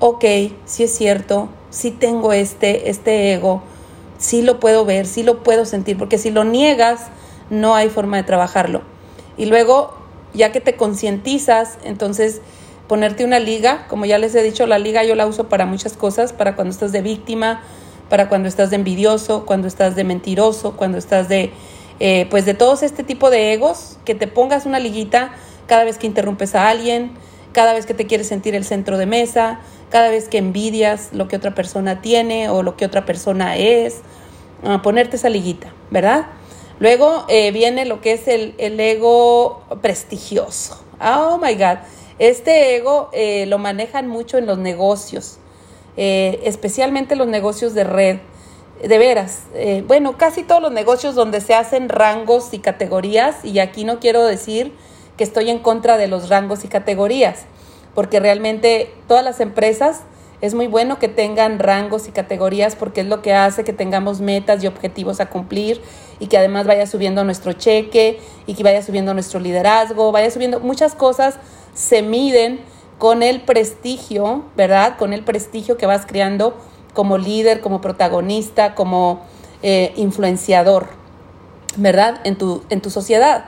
ok, 0.00 0.24
sí 0.64 0.84
es 0.84 0.94
cierto, 0.94 1.48
sí 1.70 1.90
tengo 1.90 2.32
este, 2.32 2.90
este 2.90 3.34
ego, 3.34 3.62
sí 4.18 4.42
lo 4.42 4.58
puedo 4.60 4.84
ver, 4.84 5.06
sí 5.06 5.22
lo 5.22 5.42
puedo 5.42 5.64
sentir, 5.64 5.98
porque 5.98 6.18
si 6.18 6.30
lo 6.30 6.44
niegas, 6.44 7.08
no 7.50 7.74
hay 7.74 7.88
forma 7.90 8.16
de 8.16 8.22
trabajarlo. 8.22 8.82
Y 9.36 9.46
luego, 9.46 9.94
ya 10.32 10.52
que 10.52 10.60
te 10.60 10.76
concientizas, 10.76 11.78
entonces 11.84 12.40
ponerte 12.88 13.24
una 13.24 13.38
liga, 13.38 13.86
como 13.88 14.04
ya 14.04 14.18
les 14.18 14.34
he 14.34 14.42
dicho, 14.42 14.66
la 14.66 14.78
liga 14.78 15.04
yo 15.04 15.14
la 15.14 15.26
uso 15.26 15.48
para 15.48 15.66
muchas 15.66 15.94
cosas, 15.94 16.32
para 16.32 16.54
cuando 16.54 16.72
estás 16.72 16.92
de 16.92 17.02
víctima, 17.02 17.62
para 18.08 18.28
cuando 18.28 18.48
estás 18.48 18.70
de 18.70 18.76
envidioso, 18.76 19.44
cuando 19.46 19.68
estás 19.68 19.96
de 19.96 20.04
mentiroso, 20.04 20.76
cuando 20.76 20.98
estás 20.98 21.28
de, 21.28 21.52
eh, 22.00 22.26
pues 22.30 22.44
de 22.44 22.54
todos 22.54 22.82
este 22.82 23.02
tipo 23.02 23.30
de 23.30 23.52
egos, 23.52 23.98
que 24.04 24.14
te 24.14 24.26
pongas 24.26 24.66
una 24.66 24.78
liguita 24.78 25.32
cada 25.66 25.84
vez 25.84 25.98
que 25.98 26.06
interrumpes 26.06 26.54
a 26.54 26.68
alguien, 26.68 27.12
cada 27.52 27.72
vez 27.72 27.86
que 27.86 27.94
te 27.94 28.06
quieres 28.06 28.28
sentir 28.28 28.54
el 28.54 28.64
centro 28.64 28.98
de 28.98 29.06
mesa, 29.06 29.60
cada 29.90 30.10
vez 30.10 30.28
que 30.28 30.38
envidias 30.38 31.08
lo 31.12 31.26
que 31.28 31.36
otra 31.36 31.54
persona 31.54 32.00
tiene 32.00 32.50
o 32.50 32.62
lo 32.62 32.76
que 32.76 32.84
otra 32.84 33.04
persona 33.06 33.56
es, 33.56 34.02
ponerte 34.82 35.16
esa 35.16 35.28
liguita, 35.28 35.68
¿verdad? 35.90 36.26
Luego 36.78 37.24
eh, 37.28 37.52
viene 37.52 37.84
lo 37.86 38.00
que 38.00 38.12
es 38.12 38.28
el, 38.28 38.54
ego 38.58 39.62
prestigioso. 39.80 40.82
Oh 41.00 41.38
my 41.42 41.54
God. 41.54 41.78
Este 42.18 42.76
ego 42.76 43.10
eh, 43.12 43.46
lo 43.46 43.58
manejan 43.58 44.08
mucho 44.08 44.38
en 44.38 44.46
los 44.46 44.58
negocios, 44.58 45.38
eh, 45.96 46.40
especialmente 46.44 47.16
los 47.16 47.28
negocios 47.28 47.74
de 47.74 47.84
red. 47.84 48.18
De 48.82 48.98
veras, 48.98 49.44
bueno, 49.86 50.18
casi 50.18 50.42
todos 50.42 50.60
los 50.60 50.70
negocios 50.70 51.14
donde 51.14 51.40
se 51.40 51.54
hacen 51.54 51.88
rangos 51.88 52.52
y 52.52 52.58
categorías, 52.58 53.42
y 53.42 53.58
aquí 53.58 53.84
no 53.84 54.00
quiero 54.00 54.22
decir 54.26 54.74
que 55.16 55.24
estoy 55.24 55.48
en 55.48 55.60
contra 55.60 55.96
de 55.96 56.08
los 56.08 56.28
rangos 56.28 56.62
y 56.62 56.68
categorías, 56.68 57.46
porque 57.94 58.20
realmente 58.20 58.92
todas 59.08 59.24
las 59.24 59.40
empresas 59.40 60.02
es 60.40 60.54
muy 60.54 60.66
bueno 60.66 60.98
que 60.98 61.08
tengan 61.08 61.58
rangos 61.58 62.08
y 62.08 62.12
categorías 62.12 62.76
porque 62.76 63.00
es 63.00 63.06
lo 63.06 63.22
que 63.22 63.32
hace 63.32 63.64
que 63.64 63.72
tengamos 63.72 64.20
metas 64.20 64.62
y 64.62 64.66
objetivos 64.66 65.20
a 65.20 65.30
cumplir 65.30 65.80
y 66.18 66.26
que 66.26 66.36
además 66.36 66.66
vaya 66.66 66.86
subiendo 66.86 67.24
nuestro 67.24 67.52
cheque 67.54 68.20
y 68.46 68.54
que 68.54 68.62
vaya 68.62 68.82
subiendo 68.82 69.14
nuestro 69.14 69.40
liderazgo, 69.40 70.12
vaya 70.12 70.30
subiendo 70.30 70.60
muchas 70.60 70.94
cosas 70.94 71.38
se 71.74 72.02
miden 72.02 72.60
con 72.98 73.22
el 73.22 73.42
prestigio, 73.42 74.44
¿verdad? 74.56 74.96
Con 74.96 75.12
el 75.12 75.22
prestigio 75.22 75.76
que 75.76 75.86
vas 75.86 76.06
creando 76.06 76.56
como 76.94 77.18
líder, 77.18 77.60
como 77.60 77.82
protagonista, 77.82 78.74
como 78.74 79.20
eh, 79.62 79.92
influenciador, 79.96 80.88
¿verdad? 81.76 82.20
En 82.24 82.36
tu, 82.36 82.62
en 82.70 82.80
tu 82.80 82.88
sociedad. 82.88 83.44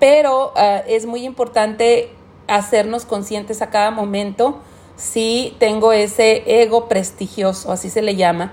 Pero 0.00 0.52
ah, 0.56 0.82
es 0.86 1.04
muy 1.04 1.24
importante 1.24 2.10
hacernos 2.46 3.04
conscientes 3.04 3.60
a 3.60 3.68
cada 3.68 3.90
momento 3.90 4.58
si 4.98 5.54
tengo 5.60 5.92
ese 5.92 6.60
ego 6.60 6.88
prestigioso, 6.88 7.70
así 7.70 7.88
se 7.88 8.02
le 8.02 8.16
llama. 8.16 8.52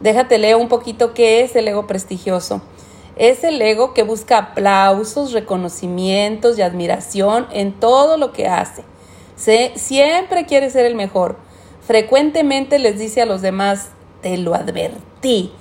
Déjate 0.00 0.38
leo 0.38 0.58
un 0.58 0.68
poquito 0.68 1.14
qué 1.14 1.40
es 1.40 1.56
el 1.56 1.66
ego 1.66 1.86
prestigioso. 1.86 2.60
Es 3.16 3.42
el 3.42 3.60
ego 3.60 3.94
que 3.94 4.04
busca 4.04 4.38
aplausos, 4.38 5.32
reconocimientos 5.32 6.58
y 6.58 6.62
admiración 6.62 7.46
en 7.50 7.72
todo 7.72 8.16
lo 8.18 8.32
que 8.32 8.46
hace. 8.46 8.84
Se, 9.34 9.72
siempre 9.76 10.46
quiere 10.46 10.70
ser 10.70 10.84
el 10.84 10.94
mejor. 10.94 11.36
Frecuentemente 11.84 12.78
les 12.78 12.98
dice 12.98 13.22
a 13.22 13.26
los 13.26 13.40
demás, 13.40 13.88
te 14.20 14.36
lo 14.36 14.54
advertí, 14.54 15.52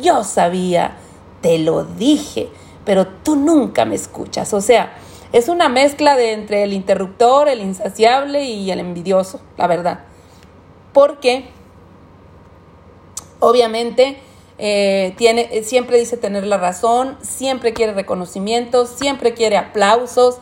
yo 0.00 0.22
sabía, 0.22 0.96
te 1.40 1.58
lo 1.58 1.84
dije, 1.84 2.48
pero 2.84 3.06
tú 3.06 3.34
nunca 3.34 3.84
me 3.84 3.96
escuchas. 3.96 4.54
O 4.54 4.60
sea, 4.60 4.96
es 5.32 5.48
una 5.48 5.68
mezcla 5.68 6.16
de 6.16 6.32
entre 6.32 6.62
el 6.62 6.72
interruptor, 6.72 7.48
el 7.48 7.60
insaciable 7.60 8.44
y 8.44 8.70
el 8.70 8.80
envidioso, 8.80 9.40
la 9.56 9.66
verdad. 9.66 10.00
Porque 10.92 11.46
obviamente 13.40 14.18
eh, 14.58 15.14
tiene, 15.16 15.62
siempre 15.62 15.98
dice 15.98 16.16
tener 16.16 16.46
la 16.46 16.56
razón, 16.56 17.18
siempre 17.20 17.72
quiere 17.72 17.92
reconocimientos, 17.92 18.88
siempre 18.88 19.34
quiere 19.34 19.56
aplausos, 19.56 20.38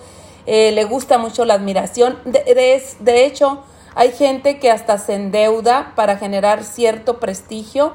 eh, 0.46 0.72
le 0.72 0.84
gusta 0.84 1.18
mucho 1.18 1.44
la 1.44 1.54
admiración. 1.54 2.18
De, 2.24 2.82
de 3.00 3.24
hecho, 3.24 3.64
hay 3.94 4.12
gente 4.12 4.58
que 4.58 4.70
hasta 4.70 4.98
se 4.98 5.14
endeuda 5.14 5.92
para 5.96 6.16
generar 6.16 6.62
cierto 6.62 7.18
prestigio 7.18 7.94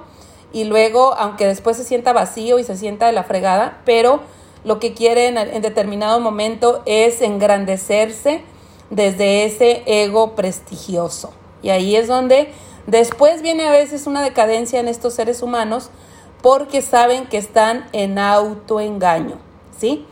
y 0.52 0.64
luego, 0.64 1.14
aunque 1.14 1.46
después 1.46 1.78
se 1.78 1.84
sienta 1.84 2.12
vacío 2.14 2.60
y 2.60 2.64
se 2.64 2.76
sienta 2.76 3.06
de 3.06 3.14
la 3.14 3.24
fregada, 3.24 3.82
pero 3.86 4.22
lo 4.64 4.80
que 4.80 4.94
quiere 4.94 5.28
en, 5.28 5.62
determinado 5.62 6.20
momento 6.20 6.82
es 6.86 7.22
engrandecerse 7.22 8.42
desde 8.90 9.46
ese 9.46 9.84
ego 9.86 10.36
prestigioso. 10.36 11.32
Y 11.62 11.70
ahí 11.70 11.96
es 11.96 12.08
donde 12.08 12.52
después 12.88 13.42
viene 13.42 13.68
a 13.68 13.72
veces 13.72 14.08
una 14.08 14.22
decadencia 14.22 14.80
en 14.80 14.88
estos 14.88 15.14
seres 15.14 15.42
humanos 15.42 15.90
porque 16.42 16.82
saben 16.82 17.26
que 17.26 17.38
están 17.38 17.88
en 17.92 18.18
autoengaño, 18.18 19.38
¿sí? 19.78 20.06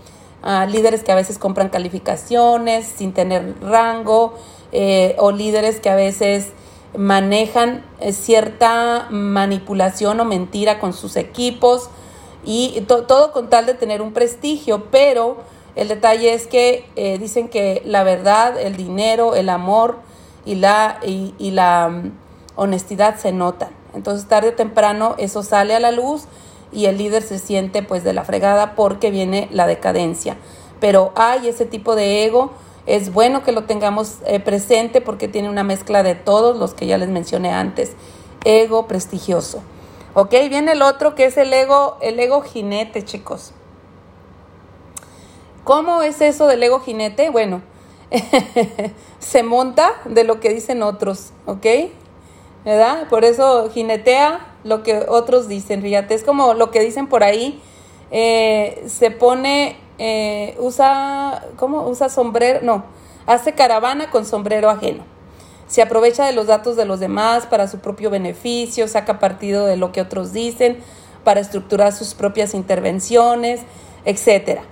Ah, 0.43 0.65
líderes 0.65 1.03
que 1.03 1.11
a 1.11 1.15
veces 1.15 1.39
compran 1.39 1.69
calificaciones 1.69 2.85
sin 2.85 3.13
tener 3.13 3.55
rango 3.61 4.35
eh, 4.71 5.15
o 5.17 5.31
líderes 5.31 5.79
que 5.79 5.89
a 5.89 5.95
veces 5.95 6.51
manejan 6.95 7.83
eh, 7.99 8.13
cierta 8.13 9.07
manipulación 9.09 10.19
o 10.19 10.25
mentira 10.25 10.79
con 10.79 10.93
sus 10.93 11.15
equipos 11.15 11.89
y 12.49 12.79
todo 12.81 13.33
con 13.33 13.49
tal 13.49 13.65
de 13.65 13.73
tener 13.73 14.01
un 14.01 14.13
prestigio, 14.13 14.85
pero 14.89 15.37
el 15.77 15.89
detalle 15.89 16.33
es 16.33 16.47
que 16.47 16.85
eh, 16.95 17.19
dicen 17.19 17.49
que 17.49 17.83
la 17.85 18.03
verdad, 18.03 18.59
el 18.59 18.75
dinero, 18.75 19.35
el 19.35 19.47
amor 19.47 19.97
y 20.43 20.55
la, 20.55 20.99
y, 21.05 21.51
la 21.51 21.89
mm, 21.89 22.11
honestidad 22.55 23.17
se 23.17 23.31
notan. 23.31 23.69
Entonces 23.93 24.27
tarde 24.27 24.49
o 24.49 24.53
temprano 24.53 25.13
eso 25.19 25.43
sale 25.43 25.75
a 25.75 25.79
la 25.79 25.91
luz 25.91 26.23
y 26.71 26.85
el 26.85 26.97
líder 26.97 27.21
se 27.21 27.37
siente 27.37 27.83
pues 27.83 28.03
de 28.03 28.13
la 28.13 28.23
fregada 28.23 28.75
porque 28.75 29.11
viene 29.11 29.49
la 29.51 29.67
decadencia. 29.67 30.37
Pero 30.79 31.11
hay 31.15 31.47
ese 31.47 31.65
tipo 31.65 31.95
de 31.95 32.25
ego, 32.25 32.53
es 32.87 33.13
bueno 33.13 33.43
que 33.43 33.51
lo 33.51 33.65
tengamos 33.65 34.15
eh, 34.25 34.39
presente 34.39 34.99
porque 34.99 35.27
tiene 35.27 35.49
una 35.49 35.63
mezcla 35.63 36.01
de 36.01 36.15
todos 36.15 36.57
los 36.57 36.73
que 36.73 36.87
ya 36.87 36.97
les 36.97 37.09
mencioné 37.09 37.51
antes. 37.51 37.91
Ego 38.45 38.87
prestigioso. 38.87 39.61
Ok, 40.19 40.31
viene 40.49 40.71
el 40.71 40.81
otro 40.81 41.13
que 41.13 41.25
es 41.25 41.37
el 41.37 41.53
ego, 41.53 41.99
el 42.01 42.19
ego 42.19 42.41
jinete, 42.41 43.05
chicos. 43.05 43.51
¿Cómo 45.63 46.01
es 46.01 46.21
eso 46.21 46.47
del 46.47 46.63
ego 46.63 46.79
jinete? 46.79 47.29
Bueno, 47.29 47.61
se 49.19 49.43
monta 49.43 49.91
de 50.05 50.23
lo 50.23 50.39
que 50.39 50.49
dicen 50.49 50.81
otros, 50.81 51.33
¿ok? 51.45 51.67
¿Verdad? 52.65 53.07
Por 53.09 53.25
eso 53.25 53.69
jinetea 53.69 54.55
lo 54.63 54.81
que 54.81 55.05
otros 55.07 55.47
dicen, 55.47 55.83
fíjate, 55.83 56.15
es 56.15 56.23
como 56.23 56.55
lo 56.55 56.71
que 56.71 56.79
dicen 56.79 57.05
por 57.05 57.23
ahí, 57.23 57.61
eh, 58.09 58.85
se 58.87 59.11
pone 59.11 59.77
eh, 59.99 60.57
usa, 60.57 61.45
¿cómo? 61.57 61.87
Usa 61.87 62.09
sombrero, 62.09 62.61
no, 62.63 62.85
hace 63.27 63.53
caravana 63.53 64.09
con 64.09 64.25
sombrero 64.25 64.71
ajeno. 64.71 65.16
Se 65.67 65.81
aprovecha 65.81 66.25
de 66.25 66.33
los 66.33 66.47
datos 66.47 66.75
de 66.75 66.85
los 66.85 66.99
demás 66.99 67.45
para 67.45 67.67
su 67.67 67.79
propio 67.79 68.09
beneficio, 68.09 68.87
saca 68.87 69.19
partido 69.19 69.65
de 69.65 69.77
lo 69.77 69.91
que 69.91 70.01
otros 70.01 70.31
dicen 70.33 70.77
para 71.23 71.41
estructurar 71.41 71.91
sus 71.91 72.13
propias 72.13 72.53
intervenciones, 72.53 73.61
etcétera. 74.05 74.63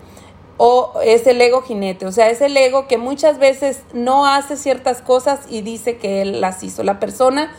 O 0.57 0.93
es 1.03 1.27
el 1.27 1.41
ego 1.41 1.61
jinete, 1.61 2.05
o 2.05 2.13
sea, 2.13 2.29
es 2.29 2.39
el 2.39 2.55
ego 2.55 2.87
que 2.87 2.97
muchas 2.97 3.39
veces 3.39 3.81
no 3.93 4.25
hace 4.25 4.55
ciertas 4.55 5.01
cosas 5.01 5.41
y 5.49 5.61
dice 5.61 5.97
que 5.97 6.21
él 6.21 6.39
las 6.39 6.63
hizo. 6.63 6.81
La 6.83 6.97
persona 6.97 7.51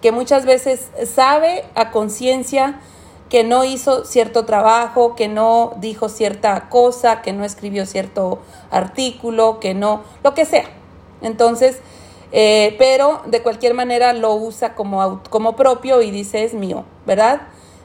que 0.00 0.12
muchas 0.12 0.46
veces 0.46 0.88
sabe 1.14 1.64
a 1.74 1.90
conciencia 1.90 2.80
que 3.28 3.44
no 3.44 3.64
hizo 3.64 4.04
cierto 4.06 4.46
trabajo, 4.46 5.14
que 5.14 5.28
no 5.28 5.74
dijo 5.76 6.08
cierta 6.08 6.68
cosa, 6.70 7.20
que 7.20 7.32
no 7.32 7.44
escribió 7.44 7.84
cierto 7.84 8.40
artículo, 8.70 9.60
que 9.60 9.74
no, 9.74 10.02
lo 10.24 10.32
que 10.34 10.46
sea. 10.46 10.64
Entonces, 11.20 11.80
eh, 12.32 12.74
pero 12.78 13.22
de 13.26 13.42
cualquier 13.42 13.74
manera 13.74 14.12
lo 14.12 14.34
usa 14.34 14.74
como, 14.74 15.22
como 15.30 15.56
propio 15.56 16.02
y 16.02 16.10
dice 16.10 16.44
es 16.44 16.54
mío, 16.54 16.84
¿verdad? 17.06 17.42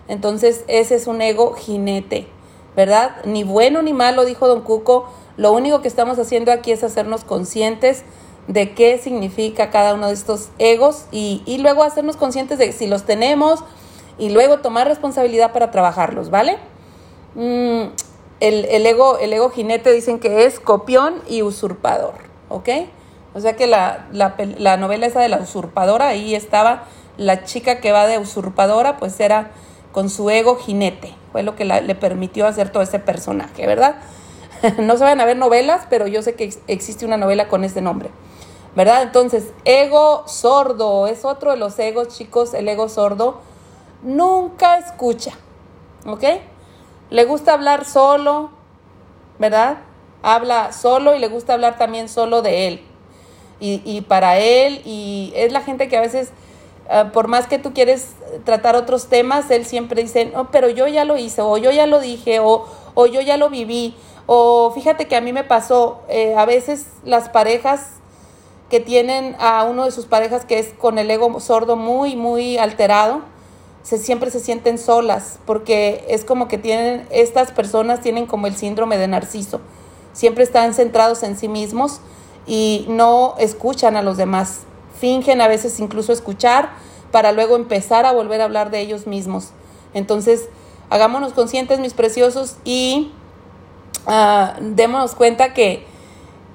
Entonces, 0.08 0.64
ese 0.68 0.96
es 0.96 1.08
un 1.08 1.22
ego 1.22 1.54
jinete, 1.54 2.28
¿verdad? 2.76 3.18
Ni 3.26 3.44
bueno 3.44 3.82
ni 3.82 3.94
malo, 3.94 4.26
dijo 4.26 4.48
don 4.48 4.62
Cuco. 4.62 5.10
Lo 5.38 5.52
único 5.54 5.82
que 5.82 5.88
estamos 5.88 6.20
haciendo 6.20 6.52
aquí 6.52 6.72
es 6.72 6.84
hacernos 6.84 7.24
conscientes 7.24 8.04
de 8.48 8.74
qué 8.74 8.98
significa 8.98 9.70
cada 9.72 9.94
uno 9.94 10.08
de 10.08 10.14
estos 10.14 10.50
egos 10.60 11.06
y, 11.12 11.42
y 11.46 11.60
luego 11.60 11.84
hacernos 11.84 12.18
conscientes 12.18 12.58
de 12.58 12.72
si 12.74 12.88
los 12.88 13.04
tenemos 13.04 13.64
y 14.18 14.30
luego 14.30 14.60
tomar 14.60 14.88
responsabilidad 14.88 15.54
para 15.54 15.72
trabajarlos, 15.72 16.30
¿vale? 16.30 16.58
Mm, 17.36 17.86
el, 18.40 18.86
ego, 18.86 19.18
el 19.20 19.34
ego 19.34 19.50
jinete 19.50 19.92
dicen 19.92 20.20
que 20.20 20.46
es 20.46 20.60
copión 20.60 21.22
y 21.28 21.42
usurpador, 21.42 22.16
¿ok? 22.50 22.70
O 23.36 23.40
sea 23.40 23.56
que 23.56 23.66
la, 23.68 24.06
la, 24.12 24.78
novela 24.78 25.08
esa 25.08 25.20
de 25.20 25.30
la 25.30 25.38
usurpadora, 25.40 26.10
ahí 26.10 26.36
estaba 26.36 26.84
la 27.18 27.44
chica 27.44 27.80
que 27.80 27.92
va 27.92 28.06
de 28.06 28.20
usurpadora, 28.20 28.98
pues 28.98 29.20
era 29.20 29.52
con 29.92 30.10
su 30.10 30.30
ego 30.30 30.56
jinete, 30.56 31.16
fue 31.32 31.44
lo 31.44 31.56
que 31.56 31.66
le 31.66 31.96
permitió 31.96 32.48
hacer 32.48 32.70
todo 32.70 32.84
ese 32.84 33.00
personaje, 33.00 33.66
¿verdad? 33.66 33.96
no 34.80 34.98
se 34.98 35.04
van 35.04 35.20
a 35.20 35.26
ver 35.26 35.38
novelas, 35.38 35.88
pero 35.90 36.08
yo 36.08 36.22
sé 36.22 36.36
que 36.36 36.54
existe 36.68 37.06
una 37.06 37.18
novela 37.18 37.48
con 37.48 37.64
ese 37.64 37.82
nombre. 37.82 38.10
¿verdad? 38.76 39.04
Entonces, 39.04 39.52
ego 39.66 40.28
sordo 40.28 41.06
es 41.08 41.26
otro 41.26 41.52
de 41.52 41.58
los 41.58 41.78
egos, 41.78 42.08
chicos, 42.08 42.54
el 42.56 42.68
ego 42.68 42.90
sordo 42.90 43.42
nunca 44.02 44.78
escucha, 44.78 45.34
¿ok? 46.08 46.24
Le 47.12 47.26
gusta 47.26 47.54
hablar 47.54 47.86
solo, 47.86 48.50
¿verdad? 49.38 49.78
Habla 50.24 50.74
solo 50.74 51.16
y 51.16 51.20
le 51.20 51.28
gusta 51.28 51.54
hablar 51.54 51.78
también 51.78 52.10
solo 52.10 52.42
de 52.42 52.68
él 52.68 52.93
y, 53.66 54.02
para 54.02 54.38
él 54.40 54.82
y 54.84 55.32
es 55.36 55.54
la 55.54 55.62
gente 55.62 55.88
que 55.88 55.96
a 55.96 56.02
veces, 56.02 56.30
ah, 56.90 57.12
por 57.14 57.28
más 57.28 57.48
que 57.48 57.58
tú 57.60 57.74
quieres 57.74 58.10
tratar 58.44 58.76
otros 58.76 59.08
temas, 59.08 59.50
él 59.52 59.66
siempre 59.66 60.04
dice, 60.04 60.26
no, 60.26 60.52
pero 60.52 60.70
yo 60.70 60.88
ya 60.88 61.06
lo 61.06 61.18
hice 61.18 61.42
o 61.42 61.58
yo 61.58 61.72
ya 61.72 61.88
lo 61.88 62.00
dije 62.00 62.40
o, 62.40 62.66
o 62.94 63.06
yo 63.06 63.22
ya 63.22 63.38
lo 63.38 63.50
viví 63.50 63.96
o 64.26 64.72
fíjate 64.72 65.08
que 65.08 65.16
a 65.16 65.22
mí 65.22 65.34
me 65.34 65.44
pasó, 65.44 66.02
eh, 66.08 66.36
a 66.36 66.46
veces 66.46 66.86
las 67.04 67.30
parejas 67.30 67.88
que 68.70 68.80
tienen 68.80 69.36
a 69.40 69.64
uno 69.64 69.86
de 69.86 69.92
sus 69.92 70.06
parejas 70.06 70.46
que 70.46 70.60
es 70.60 70.70
con 70.78 70.98
el 70.98 71.12
ego 71.12 71.40
sordo 71.40 71.76
muy, 71.76 72.16
muy 72.16 72.58
alterado, 72.58 73.22
se, 73.84 73.98
siempre 73.98 74.32
se 74.32 74.40
sienten 74.40 74.78
solas, 74.78 75.40
porque 75.46 76.06
es 76.08 76.24
como 76.24 76.48
que 76.48 76.58
tienen, 76.58 77.06
estas 77.12 77.52
personas 77.52 78.02
tienen 78.02 78.26
como 78.26 78.48
el 78.48 78.56
síndrome 78.56 78.98
de 78.98 79.08
narciso, 79.10 79.60
siempre 80.14 80.44
están 80.44 80.74
centrados 80.74 81.22
en 81.24 81.38
sí 81.38 81.50
mismos 81.50 82.00
y 82.46 82.86
no 82.90 83.36
escuchan 83.38 83.96
a 83.96 84.02
los 84.02 84.18
demás, 84.18 84.62
fingen 85.00 85.42
a 85.42 85.48
veces 85.48 85.80
incluso 85.80 86.14
escuchar 86.14 86.72
para 87.12 87.32
luego 87.32 87.56
empezar 87.56 88.06
a 88.06 88.12
volver 88.12 88.42
a 88.42 88.46
hablar 88.46 88.72
de 88.72 88.80
ellos 88.80 89.08
mismos. 89.08 89.52
Entonces, 89.94 90.50
hagámonos 90.90 91.34
conscientes, 91.34 91.80
mis 91.80 91.94
preciosos, 91.94 92.58
y 92.64 93.12
uh, 94.08 94.62
démonos 94.62 95.16
cuenta 95.16 95.54
que, 95.54 95.86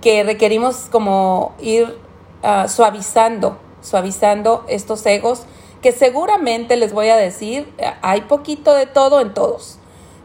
que 0.00 0.24
requerimos 0.24 0.86
como 0.90 1.54
ir 1.60 1.96
Ah, 2.42 2.68
suavizando, 2.68 3.58
suavizando 3.82 4.64
estos 4.68 5.04
egos, 5.06 5.42
que 5.82 5.90
seguramente 5.90 6.76
les 6.76 6.92
voy 6.92 7.08
a 7.08 7.16
decir, 7.16 7.72
hay 8.00 8.22
poquito 8.22 8.74
de 8.74 8.86
todo 8.86 9.20
en 9.20 9.34
todos. 9.34 9.78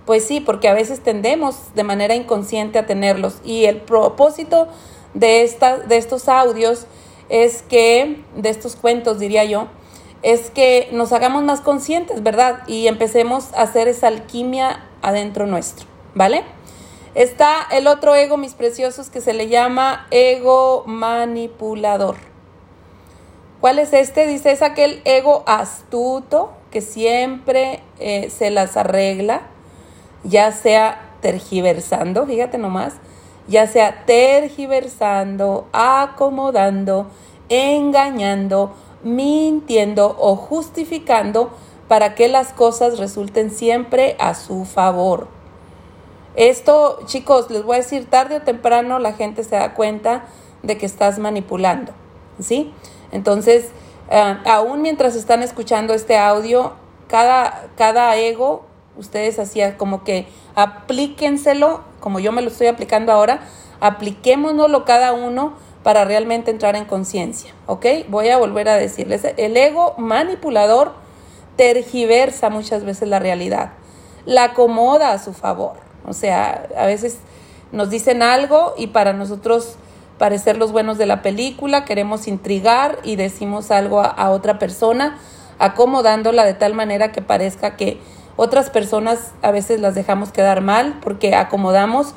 Pues 0.05 0.23
sí, 0.23 0.39
porque 0.39 0.67
a 0.67 0.73
veces 0.73 1.01
tendemos 1.01 1.73
de 1.73 1.83
manera 1.83 2.13
inconsciente 2.13 2.77
a 2.77 2.85
tenerlos. 2.85 3.37
Y 3.43 3.65
el 3.65 3.77
propósito 3.77 4.67
de, 5.13 5.43
esta, 5.43 5.77
de 5.77 5.97
estos 5.97 6.27
audios 6.29 6.87
es 7.29 7.61
que, 7.61 8.23
de 8.35 8.49
estos 8.49 8.75
cuentos 8.75 9.19
diría 9.19 9.43
yo, 9.45 9.67
es 10.21 10.49
que 10.49 10.89
nos 10.91 11.11
hagamos 11.11 11.43
más 11.43 11.61
conscientes, 11.61 12.23
¿verdad? 12.23 12.59
Y 12.67 12.87
empecemos 12.87 13.53
a 13.53 13.63
hacer 13.63 13.87
esa 13.87 14.07
alquimia 14.07 14.85
adentro 15.01 15.45
nuestro, 15.47 15.85
¿vale? 16.15 16.43
Está 17.13 17.67
el 17.71 17.87
otro 17.87 18.15
ego, 18.15 18.37
mis 18.37 18.53
preciosos, 18.53 19.09
que 19.09 19.21
se 19.21 19.33
le 19.33 19.47
llama 19.47 20.07
ego 20.09 20.83
manipulador. 20.87 22.15
¿Cuál 23.61 23.79
es 23.79 23.93
este? 23.93 24.27
Dice, 24.27 24.51
es 24.51 24.61
aquel 24.61 25.01
ego 25.05 25.43
astuto 25.45 26.53
que 26.71 26.81
siempre 26.81 27.81
eh, 27.99 28.29
se 28.29 28.49
las 28.49 28.77
arregla, 28.77 29.43
ya 30.23 30.51
sea 30.51 31.11
tergiversando, 31.21 32.25
fíjate 32.25 32.57
nomás, 32.57 32.95
ya 33.47 33.67
sea 33.67 34.05
tergiversando, 34.05 35.67
acomodando, 35.71 37.07
engañando, 37.49 38.73
mintiendo 39.03 40.15
o 40.19 40.35
justificando 40.35 41.51
para 41.87 42.15
que 42.15 42.27
las 42.27 42.53
cosas 42.53 42.97
resulten 42.97 43.51
siempre 43.51 44.15
a 44.19 44.33
su 44.33 44.65
favor. 44.65 45.27
Esto, 46.35 46.99
chicos, 47.05 47.51
les 47.51 47.63
voy 47.63 47.75
a 47.75 47.79
decir, 47.79 48.09
tarde 48.09 48.37
o 48.37 48.41
temprano 48.41 48.97
la 48.97 49.13
gente 49.13 49.43
se 49.43 49.55
da 49.55 49.73
cuenta 49.75 50.25
de 50.63 50.77
que 50.77 50.85
estás 50.85 51.19
manipulando, 51.19 51.91
¿sí? 52.39 52.73
Entonces, 53.11 53.69
eh, 54.09 54.37
aún 54.45 54.81
mientras 54.81 55.15
están 55.15 55.43
escuchando 55.43 55.93
este 55.93 56.17
audio, 56.17 56.73
cada, 57.07 57.67
cada 57.77 58.15
ego, 58.17 58.65
ustedes 58.97 59.37
hacían 59.37 59.73
como 59.73 60.03
que 60.03 60.27
aplíquenselo, 60.55 61.81
como 62.03 62.19
yo 62.19 62.33
me 62.33 62.41
lo 62.41 62.49
estoy 62.49 62.67
aplicando 62.67 63.13
ahora, 63.13 63.39
apliquémonoslo 63.79 64.83
cada 64.83 65.13
uno 65.13 65.53
para 65.83 66.03
realmente 66.03 66.51
entrar 66.51 66.75
en 66.75 66.83
conciencia, 66.83 67.53
¿ok? 67.65 67.85
Voy 68.09 68.27
a 68.27 68.35
volver 68.35 68.67
a 68.67 68.75
decirles, 68.75 69.25
el 69.37 69.55
ego 69.55 69.95
manipulador 69.97 70.91
tergiversa 71.55 72.49
muchas 72.49 72.83
veces 72.83 73.07
la 73.07 73.19
realidad, 73.19 73.71
la 74.25 74.43
acomoda 74.43 75.13
a 75.13 75.17
su 75.17 75.31
favor, 75.31 75.77
o 76.05 76.11
sea, 76.11 76.67
a 76.77 76.85
veces 76.87 77.19
nos 77.71 77.89
dicen 77.89 78.21
algo 78.21 78.73
y 78.77 78.87
para 78.87 79.13
nosotros 79.13 79.77
parecer 80.17 80.57
los 80.57 80.73
buenos 80.73 80.97
de 80.97 81.05
la 81.05 81.21
película, 81.21 81.85
queremos 81.85 82.27
intrigar 82.27 82.99
y 83.03 83.15
decimos 83.15 83.71
algo 83.71 84.01
a, 84.01 84.29
otra 84.29 84.59
persona, 84.59 85.19
acomodándola 85.57 86.43
de 86.43 86.53
tal 86.53 86.73
manera 86.73 87.13
que 87.13 87.21
parezca 87.21 87.77
que 87.77 88.01
otras 88.35 88.69
personas 88.69 89.31
a 89.41 89.51
veces 89.51 89.79
las 89.79 89.95
dejamos 89.95 90.31
quedar 90.31 90.61
mal 90.61 90.99
porque 91.01 91.35
acomodamos 91.35 92.13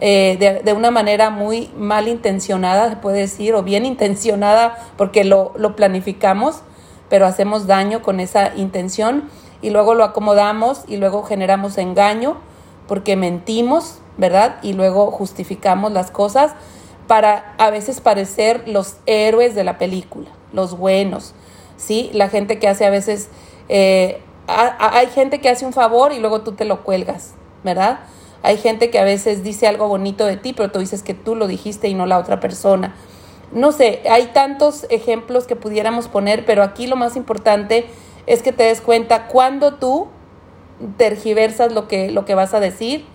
eh, 0.00 0.36
de, 0.38 0.62
de, 0.62 0.72
una 0.72 0.92
manera 0.92 1.30
muy 1.30 1.70
mal 1.76 2.06
intencionada, 2.06 2.88
se 2.88 2.96
puede 2.96 3.18
decir, 3.18 3.54
o 3.54 3.64
bien 3.64 3.84
intencionada 3.84 4.78
porque 4.96 5.24
lo, 5.24 5.52
lo 5.56 5.74
planificamos, 5.74 6.60
pero 7.08 7.26
hacemos 7.26 7.66
daño 7.66 8.00
con 8.02 8.20
esa 8.20 8.54
intención 8.54 9.28
y 9.60 9.70
luego 9.70 9.94
lo 9.94 10.04
acomodamos 10.04 10.82
y 10.86 10.98
luego 10.98 11.24
generamos 11.24 11.78
engaño 11.78 12.36
porque 12.86 13.16
mentimos, 13.16 13.98
¿verdad? 14.16 14.56
Y 14.62 14.72
luego 14.72 15.10
justificamos 15.10 15.92
las 15.92 16.10
cosas 16.10 16.52
para 17.08 17.54
a 17.58 17.70
veces 17.70 18.00
parecer 18.00 18.62
los 18.68 18.96
héroes 19.06 19.54
de 19.54 19.64
la 19.64 19.78
película, 19.78 20.28
los 20.52 20.76
buenos, 20.76 21.34
¿sí? 21.76 22.10
La 22.12 22.28
gente 22.28 22.58
que 22.58 22.68
hace 22.68 22.86
a 22.86 22.90
veces, 22.90 23.30
eh, 23.68 24.20
hay 24.48 25.06
gente 25.08 25.40
que 25.40 25.50
hace 25.50 25.66
un 25.66 25.72
favor 25.72 26.12
y 26.12 26.20
luego 26.20 26.40
tú 26.40 26.52
te 26.52 26.64
lo 26.64 26.82
cuelgas, 26.82 27.34
¿verdad? 27.64 28.00
Hay 28.42 28.56
gente 28.56 28.90
que 28.90 28.98
a 28.98 29.04
veces 29.04 29.42
dice 29.42 29.66
algo 29.66 29.88
bonito 29.88 30.24
de 30.24 30.36
ti, 30.36 30.52
pero 30.52 30.70
tú 30.70 30.78
dices 30.78 31.02
que 31.02 31.14
tú 31.14 31.34
lo 31.34 31.46
dijiste 31.46 31.88
y 31.88 31.94
no 31.94 32.06
la 32.06 32.18
otra 32.18 32.40
persona. 32.40 32.94
No 33.52 33.72
sé, 33.72 34.02
hay 34.10 34.26
tantos 34.26 34.86
ejemplos 34.90 35.46
que 35.46 35.56
pudiéramos 35.56 36.08
poner, 36.08 36.44
pero 36.44 36.62
aquí 36.62 36.86
lo 36.86 36.96
más 36.96 37.16
importante 37.16 37.86
es 38.26 38.42
que 38.42 38.52
te 38.52 38.64
des 38.64 38.80
cuenta 38.80 39.26
cuando 39.26 39.74
tú 39.74 40.08
tergiversas 40.96 41.72
lo 41.72 41.88
que, 41.88 42.10
lo 42.10 42.24
que 42.24 42.34
vas 42.34 42.54
a 42.54 42.60
decir, 42.60 43.06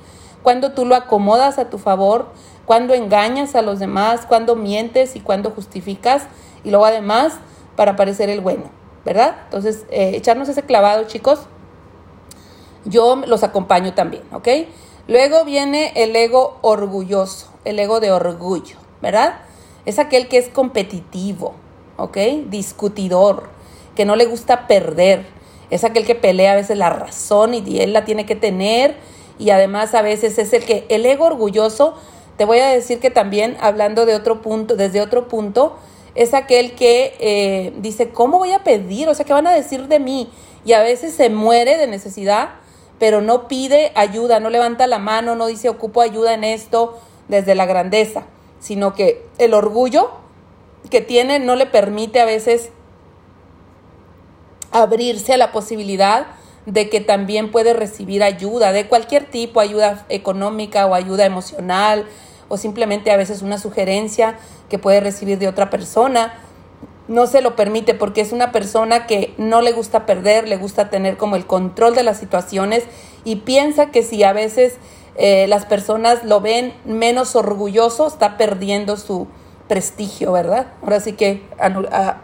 cuando 0.42 0.74
tú 0.74 0.86
lo 0.86 0.96
acomodas 0.96 1.58
a 1.58 1.70
tu 1.70 1.78
favor, 1.78 2.28
cuando 2.66 2.94
engañas 2.94 3.56
a 3.56 3.62
los 3.62 3.80
demás, 3.80 4.26
cuando 4.28 4.56
mientes 4.56 5.16
y 5.16 5.20
cuando 5.20 5.52
justificas, 5.52 6.28
y 6.64 6.70
luego 6.70 6.86
además 6.86 7.40
para 7.76 7.96
parecer 7.96 8.30
el 8.30 8.42
bueno, 8.42 8.83
¿verdad? 9.06 9.36
Entonces, 9.46 9.86
eh, 9.90 10.12
echarnos 10.16 10.50
ese 10.50 10.64
clavado, 10.64 11.04
chicos, 11.06 11.42
yo 12.86 13.16
los 13.28 13.44
acompaño 13.44 13.94
también, 13.94 14.24
¿ok? 14.34 14.48
Luego 15.08 15.46
viene 15.46 15.92
el 15.96 16.16
ego 16.16 16.58
orgulloso, 16.62 17.48
el 17.66 17.80
ego 17.80 18.00
de 18.00 18.12
orgullo, 18.12 18.78
¿verdad? 19.02 19.42
Es 19.86 20.00
aquel 20.00 20.28
que 20.28 20.38
es 20.38 20.50
competitivo, 20.50 21.56
¿ok? 21.98 22.18
Discutidor, 22.48 23.50
que 23.96 24.06
no 24.06 24.16
le 24.16 24.26
gusta 24.26 24.68
perder. 24.68 25.26
Es 25.70 25.84
aquel 25.84 26.06
que 26.06 26.16
pelea 26.16 26.54
a 26.54 26.56
veces 26.56 26.78
la 26.78 26.90
razón 26.90 27.54
y 27.54 27.80
él 27.80 27.94
la 27.94 28.06
tiene 28.06 28.26
que 28.26 28.36
tener 28.36 28.96
y 29.40 29.50
además 29.50 29.94
a 29.94 30.02
veces 30.02 30.38
es 30.38 30.54
el 30.54 30.64
que 30.64 30.86
el 30.90 31.06
ego 31.06 31.26
orgulloso, 31.26 31.96
te 32.38 32.46
voy 32.46 32.60
a 32.60 32.68
decir 32.68 33.00
que 33.00 33.10
también 33.10 33.58
hablando 33.60 34.06
de 34.06 34.16
otro 34.16 34.42
punto, 34.42 34.76
desde 34.76 35.02
otro 35.02 35.28
punto, 35.28 35.78
es 36.16 36.34
aquel 36.34 36.76
que 36.76 37.16
eh, 37.20 37.74
dice, 37.78 38.10
¿cómo 38.10 38.38
voy 38.38 38.52
a 38.52 38.64
pedir? 38.64 39.10
O 39.10 39.14
sea, 39.14 39.26
¿qué 39.26 39.34
van 39.34 39.48
a 39.48 39.54
decir 39.54 39.88
de 39.88 40.00
mí? 40.00 40.30
Y 40.66 40.74
a 40.74 40.82
veces 40.82 41.14
se 41.14 41.30
muere 41.30 41.78
de 41.78 41.88
necesidad, 41.88 42.50
pero 43.00 43.22
no 43.22 43.48
pide 43.48 43.92
ayuda, 43.96 44.40
no 44.40 44.50
levanta 44.50 44.88
la 44.88 45.00
mano, 45.00 45.36
no 45.36 45.48
dice, 45.48 45.70
ocupo 45.70 46.02
ayuda 46.02 46.34
en 46.34 46.44
esto 46.44 47.00
desde 47.28 47.56
la 47.56 47.66
grandeza, 47.66 48.26
sino 48.60 48.94
que 48.94 49.26
el 49.40 49.54
orgullo 49.54 50.12
que 50.90 51.02
tiene 51.02 51.40
no 51.40 51.56
le 51.56 51.66
permite 51.66 52.20
a 52.20 52.26
veces 52.26 52.70
abrirse 54.72 55.34
a 55.34 55.38
la 55.38 55.52
posibilidad 55.52 56.28
de 56.66 56.90
que 56.90 57.02
también 57.02 57.52
puede 57.52 57.74
recibir 57.74 58.24
ayuda 58.24 58.72
de 58.72 58.88
cualquier 58.88 59.26
tipo, 59.26 59.60
ayuda 59.60 60.06
económica 60.10 60.86
o 60.86 60.94
ayuda 60.94 61.26
emocional 61.26 62.06
o 62.54 62.58
simplemente 62.58 63.12
a 63.12 63.18
veces 63.18 63.42
una 63.42 63.58
sugerencia 63.58 64.38
que 64.70 64.80
puede 64.80 65.00
recibir 65.00 65.40
de 65.40 65.48
otra 65.48 65.70
persona. 65.70 66.34
No 67.08 67.28
se 67.28 67.42
lo 67.42 67.56
permite 67.56 67.94
porque 67.94 68.22
es 68.22 68.32
una 68.32 68.52
persona 68.52 69.08
que 69.08 69.34
no 69.38 69.62
le 69.62 69.72
gusta 69.72 70.06
perder, 70.06 70.48
le 70.48 70.58
gusta 70.58 70.90
tener 70.90 71.18
como 71.18 71.36
el 71.36 71.46
control 71.46 71.96
de 71.96 72.04
las 72.04 72.18
situaciones 72.18 72.84
y 73.26 73.38
piensa 73.38 73.88
que 73.88 74.04
si 74.04 74.24
a 74.24 74.34
veces 74.34 74.76
eh, 75.16 75.48
las 75.48 75.66
personas 75.66 76.24
lo 76.24 76.42
ven 76.42 76.74
menos 76.86 77.36
orgulloso, 77.36 78.08
está 78.08 78.38
perdiendo 78.38 78.98
su 78.98 79.28
prestigio, 79.68 80.32
¿verdad? 80.32 80.68
Ahora 80.82 81.00
sí 81.00 81.14
que 81.14 81.44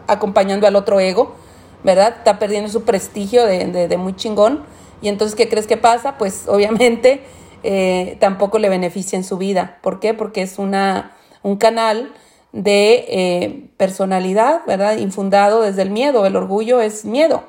acompañando 0.06 0.66
al 0.66 0.76
otro 0.76 1.00
ego 1.00 1.34
¿verdad? 1.82 2.14
Está 2.18 2.38
perdiendo 2.38 2.68
su 2.68 2.82
prestigio 2.82 3.46
de, 3.46 3.96
muy 3.96 4.14
chingón. 4.14 4.64
Y 5.02 5.08
entonces, 5.08 5.34
¿qué 5.34 5.48
crees 5.48 5.66
que 5.66 5.76
pasa? 5.76 6.18
Pues 6.18 6.44
obviamente 6.46 7.22
eh, 7.62 8.16
tampoco 8.20 8.58
le 8.58 8.68
beneficia 8.68 9.16
en 9.16 9.24
su 9.24 9.36
vida. 9.38 9.78
¿Por 9.82 10.00
qué? 10.00 10.14
Porque 10.14 10.42
es 10.42 10.58
una, 10.58 11.12
un 11.42 11.56
canal 11.56 12.12
de 12.52 13.04
eh, 13.08 13.70
personalidad, 13.76 14.62
¿verdad? 14.66 14.98
Infundado 14.98 15.62
desde 15.62 15.82
el 15.82 15.90
miedo. 15.90 16.26
El 16.26 16.36
orgullo 16.36 16.80
es 16.80 17.04
miedo. 17.04 17.44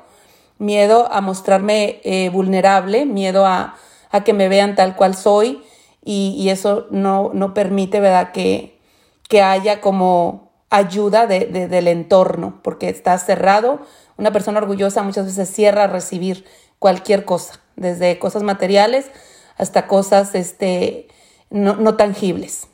Miedo 0.58 1.08
a 1.12 1.20
mostrarme 1.20 2.00
eh, 2.04 2.30
vulnerable, 2.30 3.04
miedo 3.06 3.46
a, 3.46 3.76
que 4.24 4.32
me 4.32 4.48
vean 4.48 4.74
tal 4.74 4.96
cual 4.96 5.14
soy. 5.14 5.62
Y, 6.04 6.48
eso 6.48 6.86
no, 6.90 7.30
no 7.32 7.54
permite, 7.54 8.00
¿verdad? 8.00 8.32
Que, 8.32 8.78
que 9.28 9.42
haya 9.42 9.80
como 9.80 10.50
ayuda 10.68 11.26
de, 11.26 11.46
del 11.46 11.86
entorno, 11.86 12.60
porque 12.62 12.88
está 12.88 13.16
cerrado 13.18 13.80
una 14.16 14.32
persona 14.32 14.58
orgullosa 14.58 15.02
muchas 15.02 15.26
veces 15.26 15.52
cierra 15.52 15.84
a 15.84 15.86
recibir 15.86 16.44
cualquier 16.78 17.24
cosa, 17.24 17.60
desde 17.76 18.18
cosas 18.18 18.42
materiales 18.42 19.06
hasta 19.56 19.86
cosas 19.86 20.34
este, 20.34 21.08
no, 21.50 21.96
tangibles. 21.96 22.68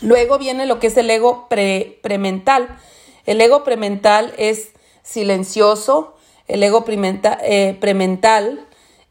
Luego 0.00 0.38
viene 0.38 0.66
lo 0.66 0.80
que 0.80 0.88
es 0.88 0.96
el 0.96 1.10
ego 1.10 1.48
premental. 1.48 2.78
El 3.26 3.40
ego 3.40 3.64
premental 3.64 4.32
es 4.38 4.70
silencioso, 5.02 6.16
el 6.46 6.62
ego 6.62 6.84
eh, 6.88 7.76
premental 7.80 8.66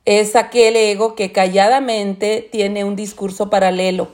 es 0.05 0.35
aquel 0.35 0.75
ego 0.75 1.15
que 1.15 1.31
calladamente 1.31 2.47
tiene 2.51 2.83
un 2.83 2.95
discurso 2.95 3.49
paralelo. 3.49 4.09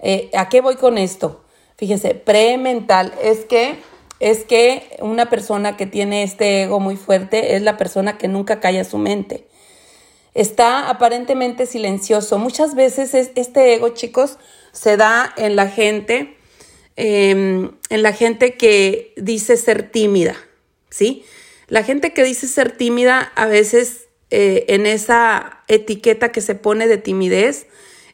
Eh, 0.00 0.30
¿A 0.34 0.48
qué 0.48 0.60
voy 0.60 0.76
con 0.76 0.98
esto? 0.98 1.44
Fíjense, 1.76 2.14
premental 2.14 3.14
es 3.22 3.44
que 3.44 3.76
es 4.20 4.44
que 4.44 4.96
una 5.00 5.28
persona 5.28 5.76
que 5.76 5.86
tiene 5.86 6.22
este 6.22 6.62
ego 6.62 6.80
muy 6.80 6.96
fuerte 6.96 7.56
es 7.56 7.62
la 7.62 7.76
persona 7.76 8.16
que 8.16 8.28
nunca 8.28 8.60
calla 8.60 8.84
su 8.84 8.98
mente. 8.98 9.46
Está 10.34 10.90
aparentemente 10.90 11.66
silencioso. 11.66 12.38
Muchas 12.38 12.74
veces 12.74 13.14
este 13.14 13.74
ego, 13.74 13.90
chicos, 13.90 14.38
se 14.72 14.96
da 14.96 15.32
en 15.36 15.56
la 15.56 15.68
gente, 15.68 16.36
em, 16.96 17.70
en 17.88 18.02
la 18.02 18.12
gente 18.12 18.54
que 18.56 19.14
dice 19.16 19.56
ser 19.56 19.90
tímida, 19.90 20.36
¿sí? 20.90 21.24
La 21.68 21.82
gente 21.84 22.12
que 22.12 22.24
dice 22.24 22.48
ser 22.48 22.76
tímida 22.76 23.32
a 23.36 23.46
veces 23.46 24.08
eh, 24.30 24.64
en 24.68 24.86
esa 24.86 25.62
etiqueta 25.68 26.32
que 26.32 26.40
se 26.40 26.56
pone 26.56 26.88
de 26.88 26.98
timidez, 26.98 27.66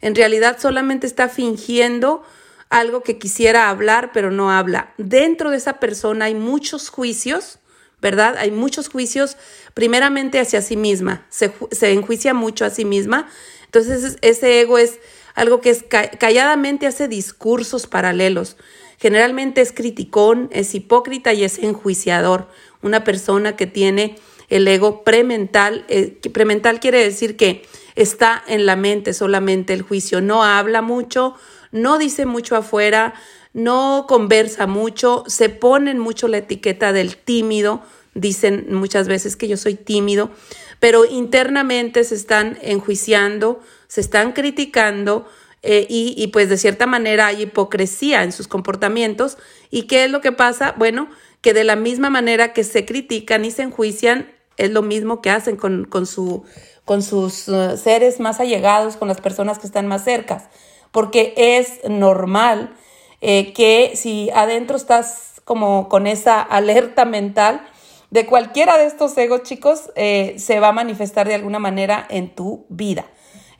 en 0.02 0.14
realidad 0.14 0.59
solamente 0.61 1.06
está 1.06 1.28
fingiendo 1.28 2.22
algo 2.68 3.02
que 3.02 3.18
quisiera 3.18 3.68
hablar, 3.68 4.11
pero 4.12 4.30
no 4.30 4.50
habla. 4.50 4.92
Dentro 4.98 5.50
de 5.50 5.56
esa 5.56 5.80
persona 5.80 6.26
hay 6.26 6.35
muchos 6.35 6.88
juicios, 6.88 7.59
¿verdad? 8.00 8.36
Hay 8.38 8.50
muchos 8.50 8.88
juicios, 8.88 9.36
primeramente 9.74 10.40
hacia 10.40 10.62
sí 10.62 10.76
misma, 10.76 11.26
se, 11.28 11.52
enjuicia 11.92 12.34
mucho 12.34 12.64
a 12.64 12.70
sí 12.70 12.84
misma. 12.84 13.28
Entonces 13.66 14.18
ese 14.22 14.60
ego 14.60 14.78
es 14.78 14.98
algo 15.34 15.60
que 15.60 15.70
es 15.70 15.84
calladamente 16.18 16.86
hace 16.86 17.08
discursos 17.08 17.86
paralelos. 17.86 18.56
Generalmente 18.98 19.60
es 19.60 19.72
criticón, 19.72 20.50
es 20.52 20.74
hipócrita 20.74 21.32
y 21.32 21.44
es 21.44 21.58
enjuiciador. 21.58 22.48
Una 22.82 23.04
persona 23.04 23.56
que 23.56 23.66
tiene 23.66 24.16
el 24.48 24.66
ego 24.66 25.04
premental, 25.04 25.84
eh, 25.88 26.18
premental 26.32 26.80
quiere 26.80 27.02
decir 27.02 27.36
que 27.36 27.62
está 27.94 28.42
en 28.46 28.66
la 28.66 28.76
mente 28.76 29.14
solamente 29.14 29.72
el 29.72 29.82
juicio, 29.82 30.20
no 30.20 30.44
habla 30.44 30.82
mucho, 30.82 31.34
no 31.70 31.98
dice 31.98 32.26
mucho 32.26 32.56
afuera, 32.56 33.14
no 33.52 34.06
conversa 34.08 34.66
mucho, 34.66 35.24
se 35.26 35.48
ponen 35.48 35.98
mucho 35.98 36.28
la 36.28 36.38
etiqueta 36.38 36.92
del 36.92 37.16
tímido, 37.16 37.82
dicen 38.14 38.66
muchas 38.70 39.08
veces 39.08 39.36
que 39.36 39.48
yo 39.48 39.56
soy 39.56 39.74
tímido, 39.74 40.30
pero 40.78 41.04
internamente 41.04 42.04
se 42.04 42.14
están 42.14 42.58
enjuiciando, 42.62 43.60
se 43.88 44.00
están 44.00 44.32
criticando 44.32 45.28
eh, 45.62 45.86
y, 45.88 46.14
y, 46.16 46.28
pues 46.28 46.48
de 46.48 46.56
cierta 46.56 46.86
manera 46.86 47.26
hay 47.26 47.42
hipocresía 47.42 48.22
en 48.22 48.32
sus 48.32 48.48
comportamientos. 48.48 49.36
¿Y 49.70 49.82
qué 49.82 50.04
es 50.04 50.10
lo 50.10 50.22
que 50.22 50.32
pasa? 50.32 50.74
Bueno, 50.78 51.10
que 51.42 51.52
de 51.52 51.64
la 51.64 51.76
misma 51.76 52.08
manera 52.08 52.54
que 52.54 52.64
se 52.64 52.86
critican 52.86 53.44
y 53.44 53.50
se 53.50 53.62
enjuician, 53.62 54.30
es 54.56 54.70
lo 54.70 54.80
mismo 54.80 55.20
que 55.20 55.30
hacen 55.30 55.56
con, 55.56 55.84
con, 55.84 56.06
su, 56.06 56.44
con 56.86 57.02
sus 57.02 57.48
uh, 57.48 57.76
seres 57.76 58.20
más 58.20 58.40
allegados, 58.40 58.96
con 58.96 59.08
las 59.08 59.20
personas 59.20 59.58
que 59.58 59.66
están 59.66 59.86
más 59.86 60.04
cercas 60.04 60.44
porque 60.90 61.34
es 61.36 61.80
normal 61.88 62.74
eh, 63.20 63.52
que 63.52 63.92
si 63.96 64.30
adentro 64.30 64.76
estás 64.76 65.40
como 65.44 65.88
con 65.88 66.06
esa 66.06 66.40
alerta 66.40 67.04
mental, 67.04 67.66
de 68.11 68.26
cualquiera 68.26 68.76
de 68.76 68.87
estos 68.87 69.16
egos, 69.18 69.42
chicos, 69.42 69.90
eh, 69.94 70.35
se 70.38 70.59
va 70.59 70.68
a 70.68 70.72
manifestar 70.72 71.28
de 71.28 71.35
alguna 71.35 71.59
manera 71.59 72.06
en 72.09 72.35
tu 72.35 72.66
vida. 72.68 73.04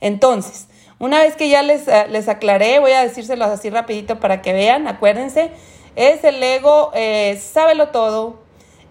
Entonces, 0.01 0.67
una 0.99 1.19
vez 1.19 1.35
que 1.35 1.49
ya 1.49 1.61
les, 1.61 1.87
eh, 1.87 2.07
les 2.09 2.27
aclaré, 2.27 2.79
voy 2.79 2.91
a 2.91 3.01
decírselos 3.01 3.47
así 3.47 3.69
rapidito 3.69 4.19
para 4.19 4.41
que 4.41 4.51
vean, 4.51 4.87
acuérdense, 4.87 5.51
es 5.95 6.23
el 6.23 6.41
ego, 6.41 6.91
sábelo 7.37 7.89
todo, 7.89 8.39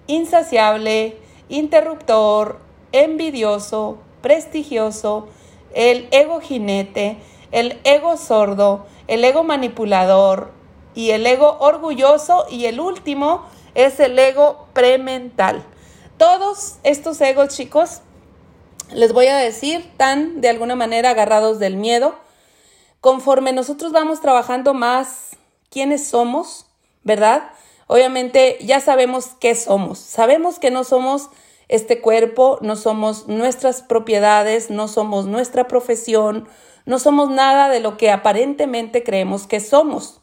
insaciable, 0.06 1.16
interruptor, 1.48 2.60
envidioso, 2.92 3.98
prestigioso, 4.20 5.28
el 5.74 6.08
ego 6.10 6.40
jinete, 6.40 7.16
el 7.52 7.80
ego 7.84 8.16
sordo, 8.16 8.86
el 9.08 9.24
ego 9.24 9.44
manipulador 9.44 10.59
y 10.94 11.10
el 11.10 11.26
ego 11.26 11.56
orgulloso 11.60 12.46
y 12.50 12.66
el 12.66 12.80
último 12.80 13.46
es 13.74 14.00
el 14.00 14.18
ego 14.18 14.66
premental. 14.72 15.64
Todos 16.16 16.76
estos 16.82 17.20
egos, 17.20 17.56
chicos, 17.56 18.00
les 18.92 19.12
voy 19.12 19.26
a 19.28 19.36
decir, 19.36 19.80
están 19.80 20.40
de 20.40 20.48
alguna 20.48 20.76
manera 20.76 21.10
agarrados 21.10 21.58
del 21.58 21.76
miedo. 21.76 22.14
Conforme 23.00 23.52
nosotros 23.52 23.92
vamos 23.92 24.20
trabajando 24.20 24.74
más 24.74 25.36
quiénes 25.70 26.06
somos, 26.06 26.66
¿verdad? 27.04 27.50
Obviamente 27.86 28.58
ya 28.60 28.80
sabemos 28.80 29.30
qué 29.40 29.54
somos. 29.54 29.98
Sabemos 29.98 30.58
que 30.58 30.70
no 30.70 30.84
somos 30.84 31.30
este 31.68 32.00
cuerpo, 32.00 32.58
no 32.60 32.76
somos 32.76 33.28
nuestras 33.28 33.82
propiedades, 33.82 34.70
no 34.70 34.88
somos 34.88 35.26
nuestra 35.26 35.68
profesión, 35.68 36.48
no 36.84 36.98
somos 36.98 37.30
nada 37.30 37.68
de 37.68 37.80
lo 37.80 37.96
que 37.96 38.10
aparentemente 38.10 39.04
creemos 39.04 39.46
que 39.46 39.60
somos. 39.60 40.19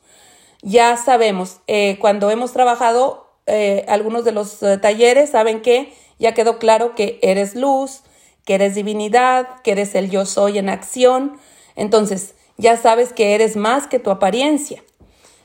Ya 0.61 0.97
sabemos, 0.97 1.59
eh, 1.67 1.97
cuando 1.99 2.31
hemos 2.31 2.51
trabajado 2.51 3.27
eh, 3.45 3.85
algunos 3.87 4.25
de 4.25 4.31
los 4.31 4.61
eh, 4.63 4.77
talleres, 4.77 5.31
saben 5.31 5.61
que 5.61 5.93
ya 6.19 6.33
quedó 6.33 6.57
claro 6.57 6.95
que 6.95 7.19
eres 7.21 7.55
luz, 7.55 8.01
que 8.43 8.55
eres 8.55 8.75
divinidad, 8.75 9.61
que 9.63 9.71
eres 9.71 9.93
el 9.95 10.09
yo 10.09 10.25
soy 10.25 10.57
en 10.57 10.69
acción. 10.69 11.39
Entonces, 11.75 12.33
ya 12.57 12.75
sabes 12.77 13.13
que 13.13 13.35
eres 13.35 13.55
más 13.55 13.87
que 13.87 13.99
tu 13.99 14.09
apariencia, 14.09 14.83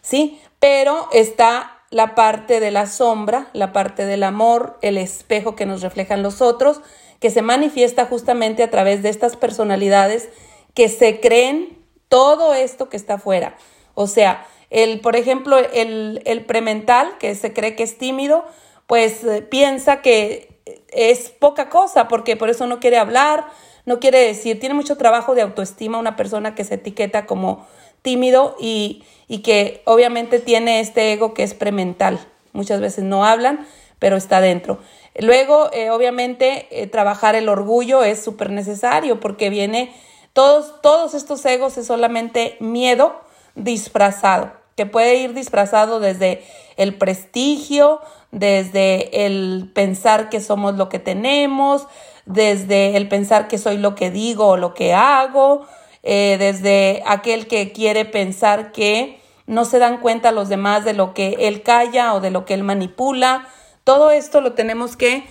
¿sí? 0.01 0.41
Pero 0.59 1.09
está 1.13 1.83
la 1.91 2.15
parte 2.15 2.59
de 2.59 2.71
la 2.71 2.87
sombra, 2.87 3.51
la 3.53 3.73
parte 3.73 4.07
del 4.07 4.23
amor, 4.23 4.79
el 4.81 4.97
espejo 4.97 5.55
que 5.55 5.67
nos 5.67 5.83
reflejan 5.83 6.23
los 6.23 6.41
otros, 6.41 6.81
que 7.21 7.31
se 7.31 7.43
manifiesta 7.43 8.07
justamente 8.07 8.63
a 8.63 8.71
través 8.71 9.03
de 9.03 9.11
estas 9.11 9.37
personalidades 9.37 10.31
que 10.75 10.89
se 10.89 11.21
creen 11.21 11.79
todo 12.09 12.55
esto 12.55 12.89
que 12.89 12.97
está 12.97 13.15
afuera. 13.15 13.57
O 13.95 14.07
sea, 14.07 14.47
el, 14.73 15.01
por 15.01 15.17
ejemplo, 15.17 15.59
el, 15.59 16.23
el 16.25 16.45
premental, 16.45 17.19
que 17.19 17.35
se 17.35 17.53
cree 17.53 17.77
que 17.77 17.83
es 17.83 17.99
tímido, 17.99 18.45
pues 18.87 19.23
eh, 19.23 19.43
piensa 19.43 20.01
que 20.01 20.49
es 20.89 21.29
poca 21.29 21.69
cosa, 21.69 22.09
porque 22.09 22.37
por 22.37 22.49
eso 22.49 22.67
no 22.67 22.81
quiere 22.81 22.97
hablar, 22.97 23.47
no 23.85 24.01
quiere 24.01 24.19
decir, 24.21 24.59
tiene 24.59 24.75
mucho 24.75 24.97
trabajo 24.97 25.35
de 25.35 25.43
autoestima 25.43 25.99
una 25.99 26.17
persona 26.17 26.55
que 26.55 26.65
se 26.65 26.75
etiqueta 26.75 27.27
como 27.27 27.67
tímido 28.01 28.57
y, 28.59 29.05
y 29.29 29.43
que 29.43 29.83
obviamente 29.85 30.41
tiene 30.41 30.81
este 30.81 31.13
ego 31.13 31.35
que 31.35 31.43
es 31.43 31.53
premental. 31.53 32.19
Muchas 32.53 32.81
veces 32.81 33.05
no 33.05 33.27
hablan, 33.27 33.67
pero 33.99 34.17
está 34.17 34.41
dentro. 34.41 34.79
Luego, 35.19 35.71
eh, 35.73 35.91
obviamente, 35.91 36.67
eh, 36.71 36.87
trabajar 36.87 37.35
el 37.35 37.51
orgullo 37.51 38.03
es 38.03 38.23
súper 38.25 38.51
necesario 38.51 39.21
porque 39.21 39.51
viene, 39.51 39.95
todos, 40.33 40.81
todos 40.81 41.13
estos 41.13 41.45
egos 41.45 41.77
es 41.77 41.87
solamente 41.87 42.57
miedo 42.59 43.21
disfrazado, 43.55 44.53
puede 44.87 45.17
ir 45.17 45.35
disfrazado 45.35 46.01
desde 46.01 46.43
el 46.77 46.95
prestigio, 46.95 48.01
desde 48.31 49.27
el 49.27 49.71
pensar 49.75 50.29
que 50.29 50.41
somos 50.41 50.77
lo 50.77 50.89
que 50.89 50.99
tenemos, 50.99 51.87
desde 52.27 52.97
el 52.97 53.09
pensar 53.09 53.49
que 53.49 53.59
soy 53.59 53.79
lo 53.79 53.95
que 53.95 54.11
digo 54.11 54.49
o 54.49 54.57
lo 54.57 54.75
que 54.75 54.95
hago, 54.95 55.67
eh, 56.03 56.37
desde 56.39 57.03
aquel 57.07 57.47
que 57.47 57.73
quiere 57.73 58.05
pensar 58.05 58.73
que 58.73 59.21
no 59.47 59.65
se 59.65 59.79
dan 59.79 59.99
cuenta 59.99 60.33
los 60.33 60.49
demás 60.49 60.85
de 60.85 60.95
lo 60.95 61.15
que 61.15 61.37
él 61.41 61.63
calla 61.63 62.15
o 62.15 62.21
de 62.21 62.31
lo 62.31 62.45
que 62.45 62.55
él 62.55 62.63
manipula. 62.63 63.49
Todo 63.85 64.11
esto 64.11 64.41
lo 64.41 64.53
tenemos 64.53 64.97
que 64.97 65.25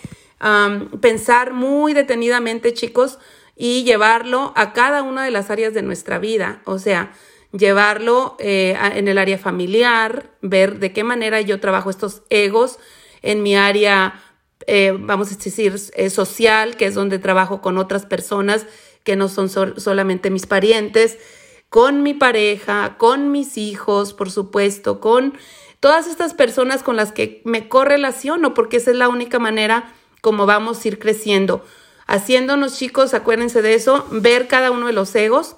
pensar 1.01 1.53
muy 1.53 1.93
detenidamente, 1.93 2.73
chicos, 2.73 3.19
y 3.55 3.83
llevarlo 3.83 4.53
a 4.55 4.73
cada 4.73 5.03
una 5.03 5.23
de 5.23 5.31
las 5.31 5.51
áreas 5.51 5.73
de 5.73 5.83
nuestra 5.83 6.17
vida. 6.17 6.61
O 6.65 6.79
sea, 6.79 7.11
llevarlo 7.51 8.35
eh, 8.39 8.77
en 8.95 9.07
el 9.07 9.17
área 9.17 9.37
familiar, 9.37 10.29
ver 10.41 10.79
de 10.79 10.93
qué 10.93 11.03
manera 11.03 11.41
yo 11.41 11.59
trabajo 11.59 11.89
estos 11.89 12.23
egos 12.29 12.79
en 13.21 13.43
mi 13.43 13.55
área, 13.55 14.21
eh, 14.67 14.95
vamos 14.97 15.31
a 15.31 15.35
decir, 15.35 15.75
eh, 15.95 16.09
social, 16.09 16.77
que 16.77 16.85
es 16.85 16.95
donde 16.95 17.19
trabajo 17.19 17.61
con 17.61 17.77
otras 17.77 18.05
personas 18.05 18.65
que 19.03 19.15
no 19.15 19.29
son 19.29 19.49
solamente 19.49 20.29
mis 20.29 20.45
parientes 20.45 21.17
con 21.71 22.03
mi 22.03 22.13
pareja, 22.13 22.97
con 22.97 23.31
mis 23.31 23.57
hijos, 23.57 24.13
por 24.13 24.29
supuesto, 24.29 24.99
con 24.99 25.37
todas 25.79 26.05
estas 26.05 26.33
personas 26.33 26.83
con 26.83 26.97
las 26.97 27.13
que 27.13 27.41
me 27.45 27.69
correlaciono, 27.69 28.53
porque 28.53 28.75
esa 28.75 28.91
es 28.91 28.97
la 28.97 29.07
única 29.07 29.39
manera 29.39 29.93
como 30.19 30.45
vamos 30.45 30.83
a 30.83 30.87
ir 30.89 30.99
creciendo. 30.99 31.63
Haciéndonos 32.07 32.77
chicos, 32.77 33.13
acuérdense 33.13 33.61
de 33.61 33.73
eso, 33.73 34.05
ver 34.11 34.49
cada 34.49 34.69
uno 34.69 34.87
de 34.87 34.91
los 34.91 35.15
egos. 35.15 35.55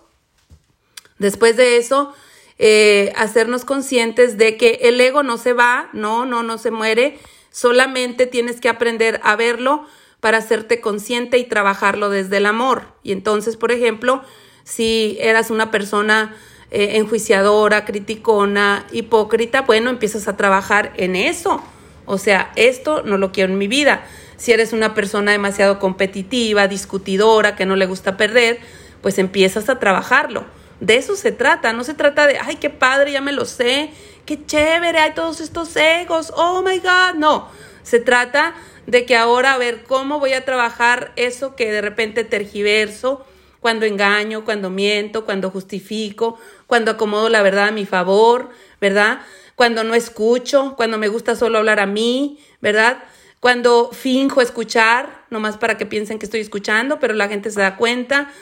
Después 1.23 1.55
de 1.55 1.77
eso, 1.77 2.13
eh, 2.59 3.13
hacernos 3.15 3.63
conscientes 3.63 4.37
de 4.37 4.57
que 4.57 4.79
el 4.81 4.99
ego 4.99 5.23
no 5.23 5.37
se 5.37 5.53
va, 5.53 5.87
no, 5.93 6.25
no, 6.25 6.43
no 6.43 6.57
se 6.57 6.69
muere, 6.69 7.17
solamente 7.49 8.27
tienes 8.27 8.59
que 8.59 8.67
aprender 8.67 9.21
a 9.23 9.37
verlo 9.37 9.85
para 10.19 10.39
hacerte 10.39 10.81
consciente 10.81 11.37
y 11.37 11.45
trabajarlo 11.45 12.09
desde 12.09 12.37
el 12.37 12.45
amor. 12.45 12.87
Y 13.03 13.13
entonces, 13.13 13.55
por 13.55 13.71
ejemplo, 13.71 14.21
si 14.65 15.15
eras 15.21 15.49
una 15.49 15.71
persona 15.71 16.35
eh, 16.71 16.97
enjuiciadora, 16.97 17.85
criticona, 17.85 18.85
hipócrita, 18.91 19.61
bueno, 19.61 19.91
empiezas 19.91 20.27
a 20.27 20.35
trabajar 20.35 20.91
en 20.97 21.15
eso. 21.15 21.63
O 22.05 22.17
sea, 22.17 22.51
esto 22.57 23.01
no 23.03 23.17
lo 23.17 23.31
quiero 23.31 23.53
en 23.53 23.57
mi 23.57 23.69
vida. 23.69 24.03
Si 24.35 24.51
eres 24.51 24.73
una 24.73 24.93
persona 24.93 25.31
demasiado 25.31 25.79
competitiva, 25.79 26.67
discutidora, 26.67 27.55
que 27.55 27.65
no 27.65 27.77
le 27.77 27.85
gusta 27.85 28.17
perder, 28.17 28.59
pues 29.01 29.19
empiezas 29.19 29.69
a 29.69 29.79
trabajarlo. 29.79 30.43
De 30.83 30.97
eso 30.97 31.15
se 31.15 31.31
trata, 31.31 31.71
no 31.71 31.85
se 31.85 31.93
trata 31.93 32.27
de, 32.27 32.37
ay, 32.39 32.57
qué 32.57 32.69
padre, 32.69 33.13
ya 33.13 33.21
me 33.21 33.31
lo 33.31 33.45
sé, 33.45 33.91
qué 34.25 34.45
chévere, 34.45 34.99
hay 34.99 35.13
todos 35.13 35.39
estos 35.39 35.73
egos, 35.77 36.33
oh 36.35 36.61
my 36.61 36.77
God, 36.79 37.15
no, 37.15 37.47
se 37.83 38.01
trata 38.01 38.53
de 38.85 39.05
que 39.05 39.15
ahora 39.15 39.53
a 39.53 39.57
ver 39.57 39.83
cómo 39.83 40.19
voy 40.19 40.33
a 40.33 40.43
trabajar 40.43 41.13
eso 41.15 41.55
que 41.55 41.71
de 41.71 41.79
repente 41.79 42.25
tergiverso, 42.25 43.25
cuando 43.61 43.85
engaño, 43.85 44.43
cuando 44.43 44.69
miento, 44.69 45.23
cuando 45.23 45.49
justifico, 45.49 46.37
cuando 46.67 46.91
acomodo 46.91 47.29
la 47.29 47.41
verdad 47.41 47.69
a 47.69 47.71
mi 47.71 47.85
favor, 47.85 48.49
¿verdad? 48.81 49.21
Cuando 49.55 49.85
no 49.85 49.95
escucho, 49.95 50.73
cuando 50.75 50.97
me 50.97 51.07
gusta 51.07 51.37
solo 51.37 51.59
hablar 51.59 51.79
a 51.79 51.85
mí, 51.85 52.39
¿verdad? 52.59 53.01
Cuando 53.39 53.89
finjo 53.93 54.41
escuchar, 54.41 55.23
nomás 55.29 55.55
para 55.55 55.77
que 55.77 55.85
piensen 55.85 56.19
que 56.19 56.25
estoy 56.25 56.41
escuchando, 56.41 56.99
pero 56.99 57.13
la 57.13 57.29
gente 57.29 57.51
se 57.51 57.61
da 57.61 57.77
cuenta. 57.77 58.33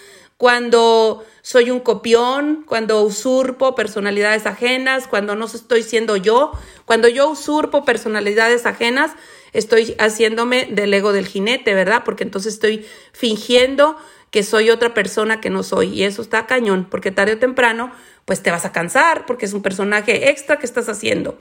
Cuando 0.42 1.24
soy 1.44 1.70
un 1.70 1.80
copión, 1.80 2.64
cuando 2.66 3.04
usurpo 3.04 3.76
personalidades 3.76 4.48
ajenas, 4.48 5.08
cuando 5.08 5.36
no 5.36 5.46
estoy 5.46 5.84
siendo 5.84 6.18
yo, 6.18 6.52
cuando 6.86 7.08
yo 7.08 7.30
usurpo 7.30 7.86
personalidades 7.86 8.66
ajenas, 8.66 9.12
estoy 9.54 9.96
haciéndome 10.00 10.66
del 10.66 10.92
ego 10.96 11.14
del 11.14 11.28
jinete, 11.28 11.76
¿verdad? 11.76 12.02
Porque 12.04 12.24
entonces 12.24 12.56
estoy 12.56 12.88
fingiendo 13.12 13.98
que 14.32 14.42
soy 14.42 14.72
otra 14.72 14.96
persona 14.96 15.40
que 15.42 15.52
no 15.52 15.62
soy. 15.62 15.90
Y 15.90 16.06
eso 16.06 16.24
está 16.24 16.48
cañón, 16.48 16.88
porque 16.90 17.12
tarde 17.12 17.34
o 17.34 17.38
temprano, 17.38 17.92
pues 18.26 18.42
te 18.42 18.50
vas 18.50 18.66
a 18.66 18.72
cansar, 18.72 19.28
porque 19.28 19.46
es 19.46 19.54
un 19.54 19.62
personaje 19.62 20.32
extra 20.32 20.58
que 20.58 20.66
estás 20.66 20.90
haciendo. 20.90 21.40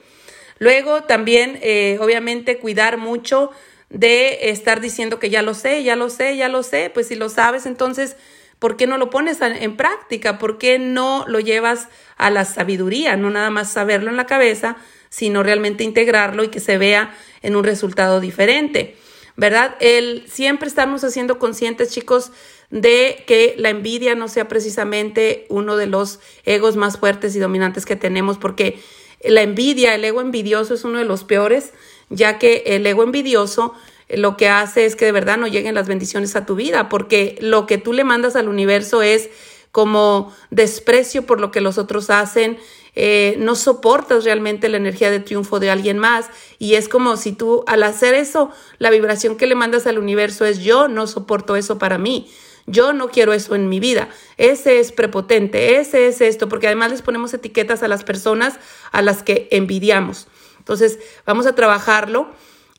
Luego 0.59 1.05
también, 1.05 1.57
eh, 1.63 1.97
obviamente, 1.99 2.59
cuidar 2.59 2.99
mucho 2.99 3.49
de 3.89 4.51
estar 4.51 4.79
diciendo 4.79 5.17
que 5.17 5.31
ya 5.31 5.41
lo 5.41 5.55
sé, 5.55 5.81
ya 5.81 5.95
lo 5.95 6.11
sé, 6.11 6.37
ya 6.37 6.49
lo 6.49 6.61
sé. 6.61 6.91
Pues 6.93 7.07
si 7.07 7.15
lo 7.15 7.29
sabes, 7.29 7.65
entonces, 7.65 8.15
¿por 8.61 8.77
qué 8.77 8.85
no 8.85 8.99
lo 8.99 9.09
pones 9.09 9.39
en 9.41 9.75
práctica? 9.75 10.37
¿Por 10.37 10.59
qué 10.59 10.77
no 10.77 11.25
lo 11.27 11.39
llevas 11.39 11.87
a 12.15 12.29
la 12.29 12.45
sabiduría? 12.45 13.17
No 13.17 13.31
nada 13.31 13.49
más 13.49 13.71
saberlo 13.71 14.11
en 14.11 14.17
la 14.17 14.27
cabeza, 14.27 14.77
sino 15.09 15.41
realmente 15.41 15.83
integrarlo 15.83 16.43
y 16.43 16.49
que 16.49 16.59
se 16.59 16.77
vea 16.77 17.11
en 17.41 17.55
un 17.55 17.63
resultado 17.63 18.19
diferente. 18.19 18.95
¿Verdad? 19.35 19.75
El 19.79 20.25
siempre 20.27 20.67
estarnos 20.67 21.03
haciendo 21.03 21.39
conscientes, 21.39 21.89
chicos, 21.89 22.33
de 22.69 23.23
que 23.25 23.55
la 23.57 23.71
envidia 23.71 24.13
no 24.13 24.27
sea 24.27 24.47
precisamente 24.47 25.47
uno 25.49 25.75
de 25.75 25.87
los 25.87 26.19
egos 26.45 26.75
más 26.75 26.99
fuertes 26.99 27.35
y 27.35 27.39
dominantes 27.39 27.87
que 27.87 27.95
tenemos, 27.95 28.37
porque 28.37 28.79
la 29.23 29.41
envidia, 29.41 29.95
el 29.95 30.05
ego 30.05 30.21
envidioso 30.21 30.75
es 30.75 30.83
uno 30.83 30.99
de 30.99 31.05
los 31.05 31.23
peores, 31.23 31.71
ya 32.09 32.37
que 32.37 32.61
el 32.67 32.85
ego 32.85 33.01
envidioso 33.01 33.73
lo 34.17 34.37
que 34.37 34.49
hace 34.49 34.85
es 34.85 34.95
que 34.95 35.05
de 35.05 35.11
verdad 35.11 35.37
no 35.37 35.47
lleguen 35.47 35.75
las 35.75 35.87
bendiciones 35.87 36.35
a 36.35 36.45
tu 36.45 36.55
vida, 36.55 36.89
porque 36.89 37.37
lo 37.41 37.65
que 37.65 37.77
tú 37.77 37.93
le 37.93 38.03
mandas 38.03 38.35
al 38.35 38.47
universo 38.49 39.01
es 39.01 39.29
como 39.71 40.33
desprecio 40.49 41.25
por 41.25 41.39
lo 41.39 41.51
que 41.51 41.61
los 41.61 41.77
otros 41.77 42.09
hacen, 42.09 42.57
eh, 42.93 43.35
no 43.39 43.55
soportas 43.55 44.25
realmente 44.25 44.67
la 44.67 44.77
energía 44.77 45.09
de 45.09 45.21
triunfo 45.21 45.61
de 45.61 45.69
alguien 45.69 45.97
más 45.97 46.25
y 46.59 46.73
es 46.73 46.89
como 46.89 47.15
si 47.15 47.31
tú 47.31 47.63
al 47.67 47.83
hacer 47.83 48.13
eso, 48.13 48.51
la 48.79 48.89
vibración 48.89 49.37
que 49.37 49.47
le 49.47 49.55
mandas 49.55 49.87
al 49.87 49.97
universo 49.97 50.45
es 50.45 50.59
yo 50.59 50.89
no 50.89 51.07
soporto 51.07 51.55
eso 51.55 51.77
para 51.77 51.97
mí. 51.97 52.29
Yo 52.67 52.93
no 52.93 53.09
quiero 53.09 53.33
eso 53.33 53.55
en 53.55 53.69
mi 53.69 53.79
vida. 53.79 54.09
Ese 54.37 54.79
es 54.79 54.91
prepotente, 54.91 55.79
ese 55.79 56.07
es 56.07 56.21
esto, 56.21 56.47
porque 56.47 56.67
además 56.67 56.91
les 56.91 57.01
ponemos 57.01 57.33
etiquetas 57.33 57.81
a 57.81 57.87
las 57.87 58.03
personas 58.03 58.59
a 58.91 59.01
las 59.01 59.23
que 59.23 59.47
envidiamos. 59.51 60.27
Entonces, 60.59 60.99
vamos 61.25 61.47
a 61.47 61.55
trabajarlo. 61.55 62.29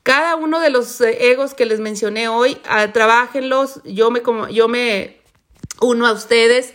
Cada 0.03 0.35
uno 0.35 0.59
de 0.59 0.69
los 0.69 0.99
eh, 0.99 1.31
egos 1.31 1.53
que 1.53 1.65
les 1.65 1.79
mencioné 1.79 2.27
hoy, 2.27 2.57
uh, 2.65 2.91
trabajenlos. 2.91 3.81
Yo 3.85 4.11
me, 4.11 4.21
como, 4.21 4.49
yo 4.49 4.67
me 4.67 5.21
uno 5.79 6.05
a 6.05 6.11
ustedes. 6.11 6.73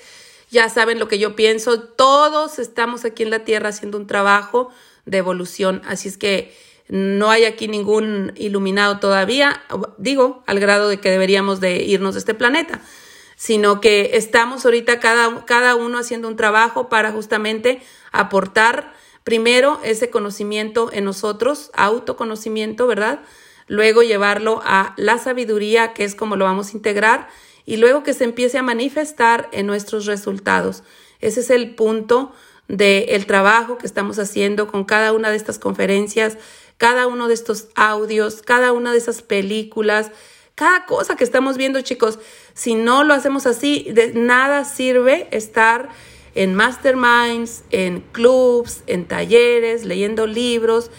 Ya 0.51 0.71
saben 0.71 0.99
lo 0.99 1.09
que 1.09 1.19
yo 1.19 1.37
pienso. 1.37 1.81
Todos 1.81 2.59
estamos 2.59 3.05
aquí 3.05 3.23
en 3.23 3.31
la 3.31 3.45
Tierra 3.45 3.69
haciendo 3.69 3.99
un 3.99 4.07
trabajo 4.07 4.71
de 5.05 5.19
evolución. 5.19 5.83
Así 5.87 6.09
es 6.09 6.17
que 6.17 6.57
no 6.89 7.31
hay 7.31 7.45
aquí 7.45 7.69
ningún 7.69 8.33
iluminado 8.37 8.99
todavía, 8.99 9.63
digo, 9.99 10.43
al 10.47 10.59
grado 10.59 10.89
de 10.89 10.99
que 10.99 11.11
deberíamos 11.11 11.61
de 11.61 11.83
irnos 11.83 12.15
de 12.15 12.21
este 12.21 12.33
planeta, 12.33 12.81
sino 13.37 13.83
que 13.83 14.13
estamos 14.15 14.65
ahorita 14.65 14.99
cada, 14.99 15.45
cada 15.45 15.77
uno 15.77 15.99
haciendo 15.99 16.29
un 16.29 16.37
trabajo 16.37 16.89
para 16.89 17.13
justamente 17.13 17.83
aportar 18.11 18.95
primero 19.29 19.79
ese 19.85 20.09
conocimiento 20.09 20.89
en 20.91 21.05
nosotros, 21.05 21.71
autoconocimiento, 21.75 22.87
¿verdad? 22.87 23.21
Luego 23.67 24.03
llevarlo 24.03 24.63
a 24.65 24.95
la 24.97 25.19
sabiduría, 25.19 25.93
que 25.93 26.05
es 26.05 26.15
como 26.15 26.37
lo 26.37 26.47
vamos 26.47 26.69
a 26.69 26.77
integrar, 26.79 27.29
y 27.67 27.77
luego 27.77 28.03
que 28.03 28.15
se 28.15 28.25
empiece 28.25 28.57
a 28.57 28.63
manifestar 28.63 29.51
en 29.53 29.67
nuestros 29.67 30.07
resultados. 30.07 30.83
Ese 31.21 31.41
es 31.41 31.51
el 31.51 31.75
punto 31.75 32.33
del 32.69 33.27
trabajo 33.27 33.77
que 33.77 33.85
estamos 33.85 34.19
haciendo 34.19 34.67
con 34.67 34.85
cada 34.85 35.13
una 35.13 35.29
de 35.29 35.37
estas 35.37 35.59
conferencias, 35.59 36.39
cada 36.79 37.07
uno 37.07 37.29
de 37.29 37.35
estos 37.35 37.69
audios, 37.75 38.41
cada 38.41 38.73
una 38.73 38.93
de 38.93 38.99
esas 38.99 39.21
películas, 39.21 40.11
cada 40.55 40.87
cosa 40.87 41.17
que 41.17 41.25
estamos 41.25 41.59
viendo, 41.59 41.83
chicos. 41.83 42.19
Si 42.55 42.75
no 42.75 43.05
lo 43.05 43.13
hacemos 43.13 43.45
así, 43.45 43.89
de 43.93 44.15
nada 44.15 44.65
sirve 44.65 45.29
estar 45.33 45.91
en 46.39 46.55
masterminds, 46.55 47.65
en 47.71 48.01
clubs, 48.13 48.83
en 48.87 49.07
talleres, 49.07 49.85
leyendo 49.85 50.27
libros, 50.27 50.91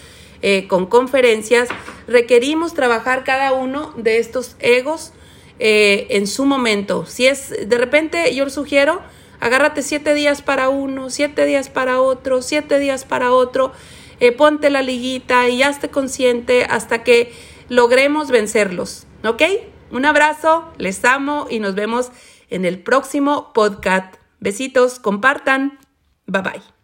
eh, 0.42 0.68
con 0.68 0.86
conferencias. 0.86 1.70
Requerimos 2.08 2.74
trabajar 2.74 3.24
cada 3.24 3.54
uno 3.54 3.94
de 3.98 4.20
estos 4.20 4.56
egos 4.60 5.14
eh, 5.60 6.08
en 6.12 6.28
su 6.28 6.46
momento. 6.46 7.06
Si 7.06 7.26
es, 7.26 7.50
de 7.68 7.78
repente, 7.78 8.34
yo 8.36 8.46
les 8.46 8.54
sugiero 8.54 9.02
Agárrate 9.40 9.84
siete 9.84 10.14
días 10.14 10.42
para 10.42 10.70
uno, 10.70 11.10
siete 11.10 11.46
días 11.46 11.70
para 11.70 12.02
otro, 12.02 12.42
siete 12.42 12.78
días 12.78 13.06
para 13.06 13.32
otro. 13.32 13.72
Eh, 14.20 14.34
ponte 14.34 14.70
la 14.70 14.82
liguita 14.82 15.48
y 15.48 15.64
hazte 15.64 15.90
consciente 15.90 16.66
hasta 16.66 17.04
que 17.04 17.32
logremos 17.70 18.32
vencerlos. 18.32 19.08
¿Ok? 19.24 19.44
Un 19.92 20.06
abrazo, 20.06 20.66
les 20.78 21.04
amo 21.06 21.48
y 21.50 21.60
nos 21.60 21.74
vemos 21.74 22.12
en 22.50 22.66
el 22.66 22.80
próximo 22.80 23.54
podcast. 23.54 24.19
Besitos, 24.40 25.00
compartan. 25.00 25.80
Bye 26.26 26.42
bye. 26.42 26.79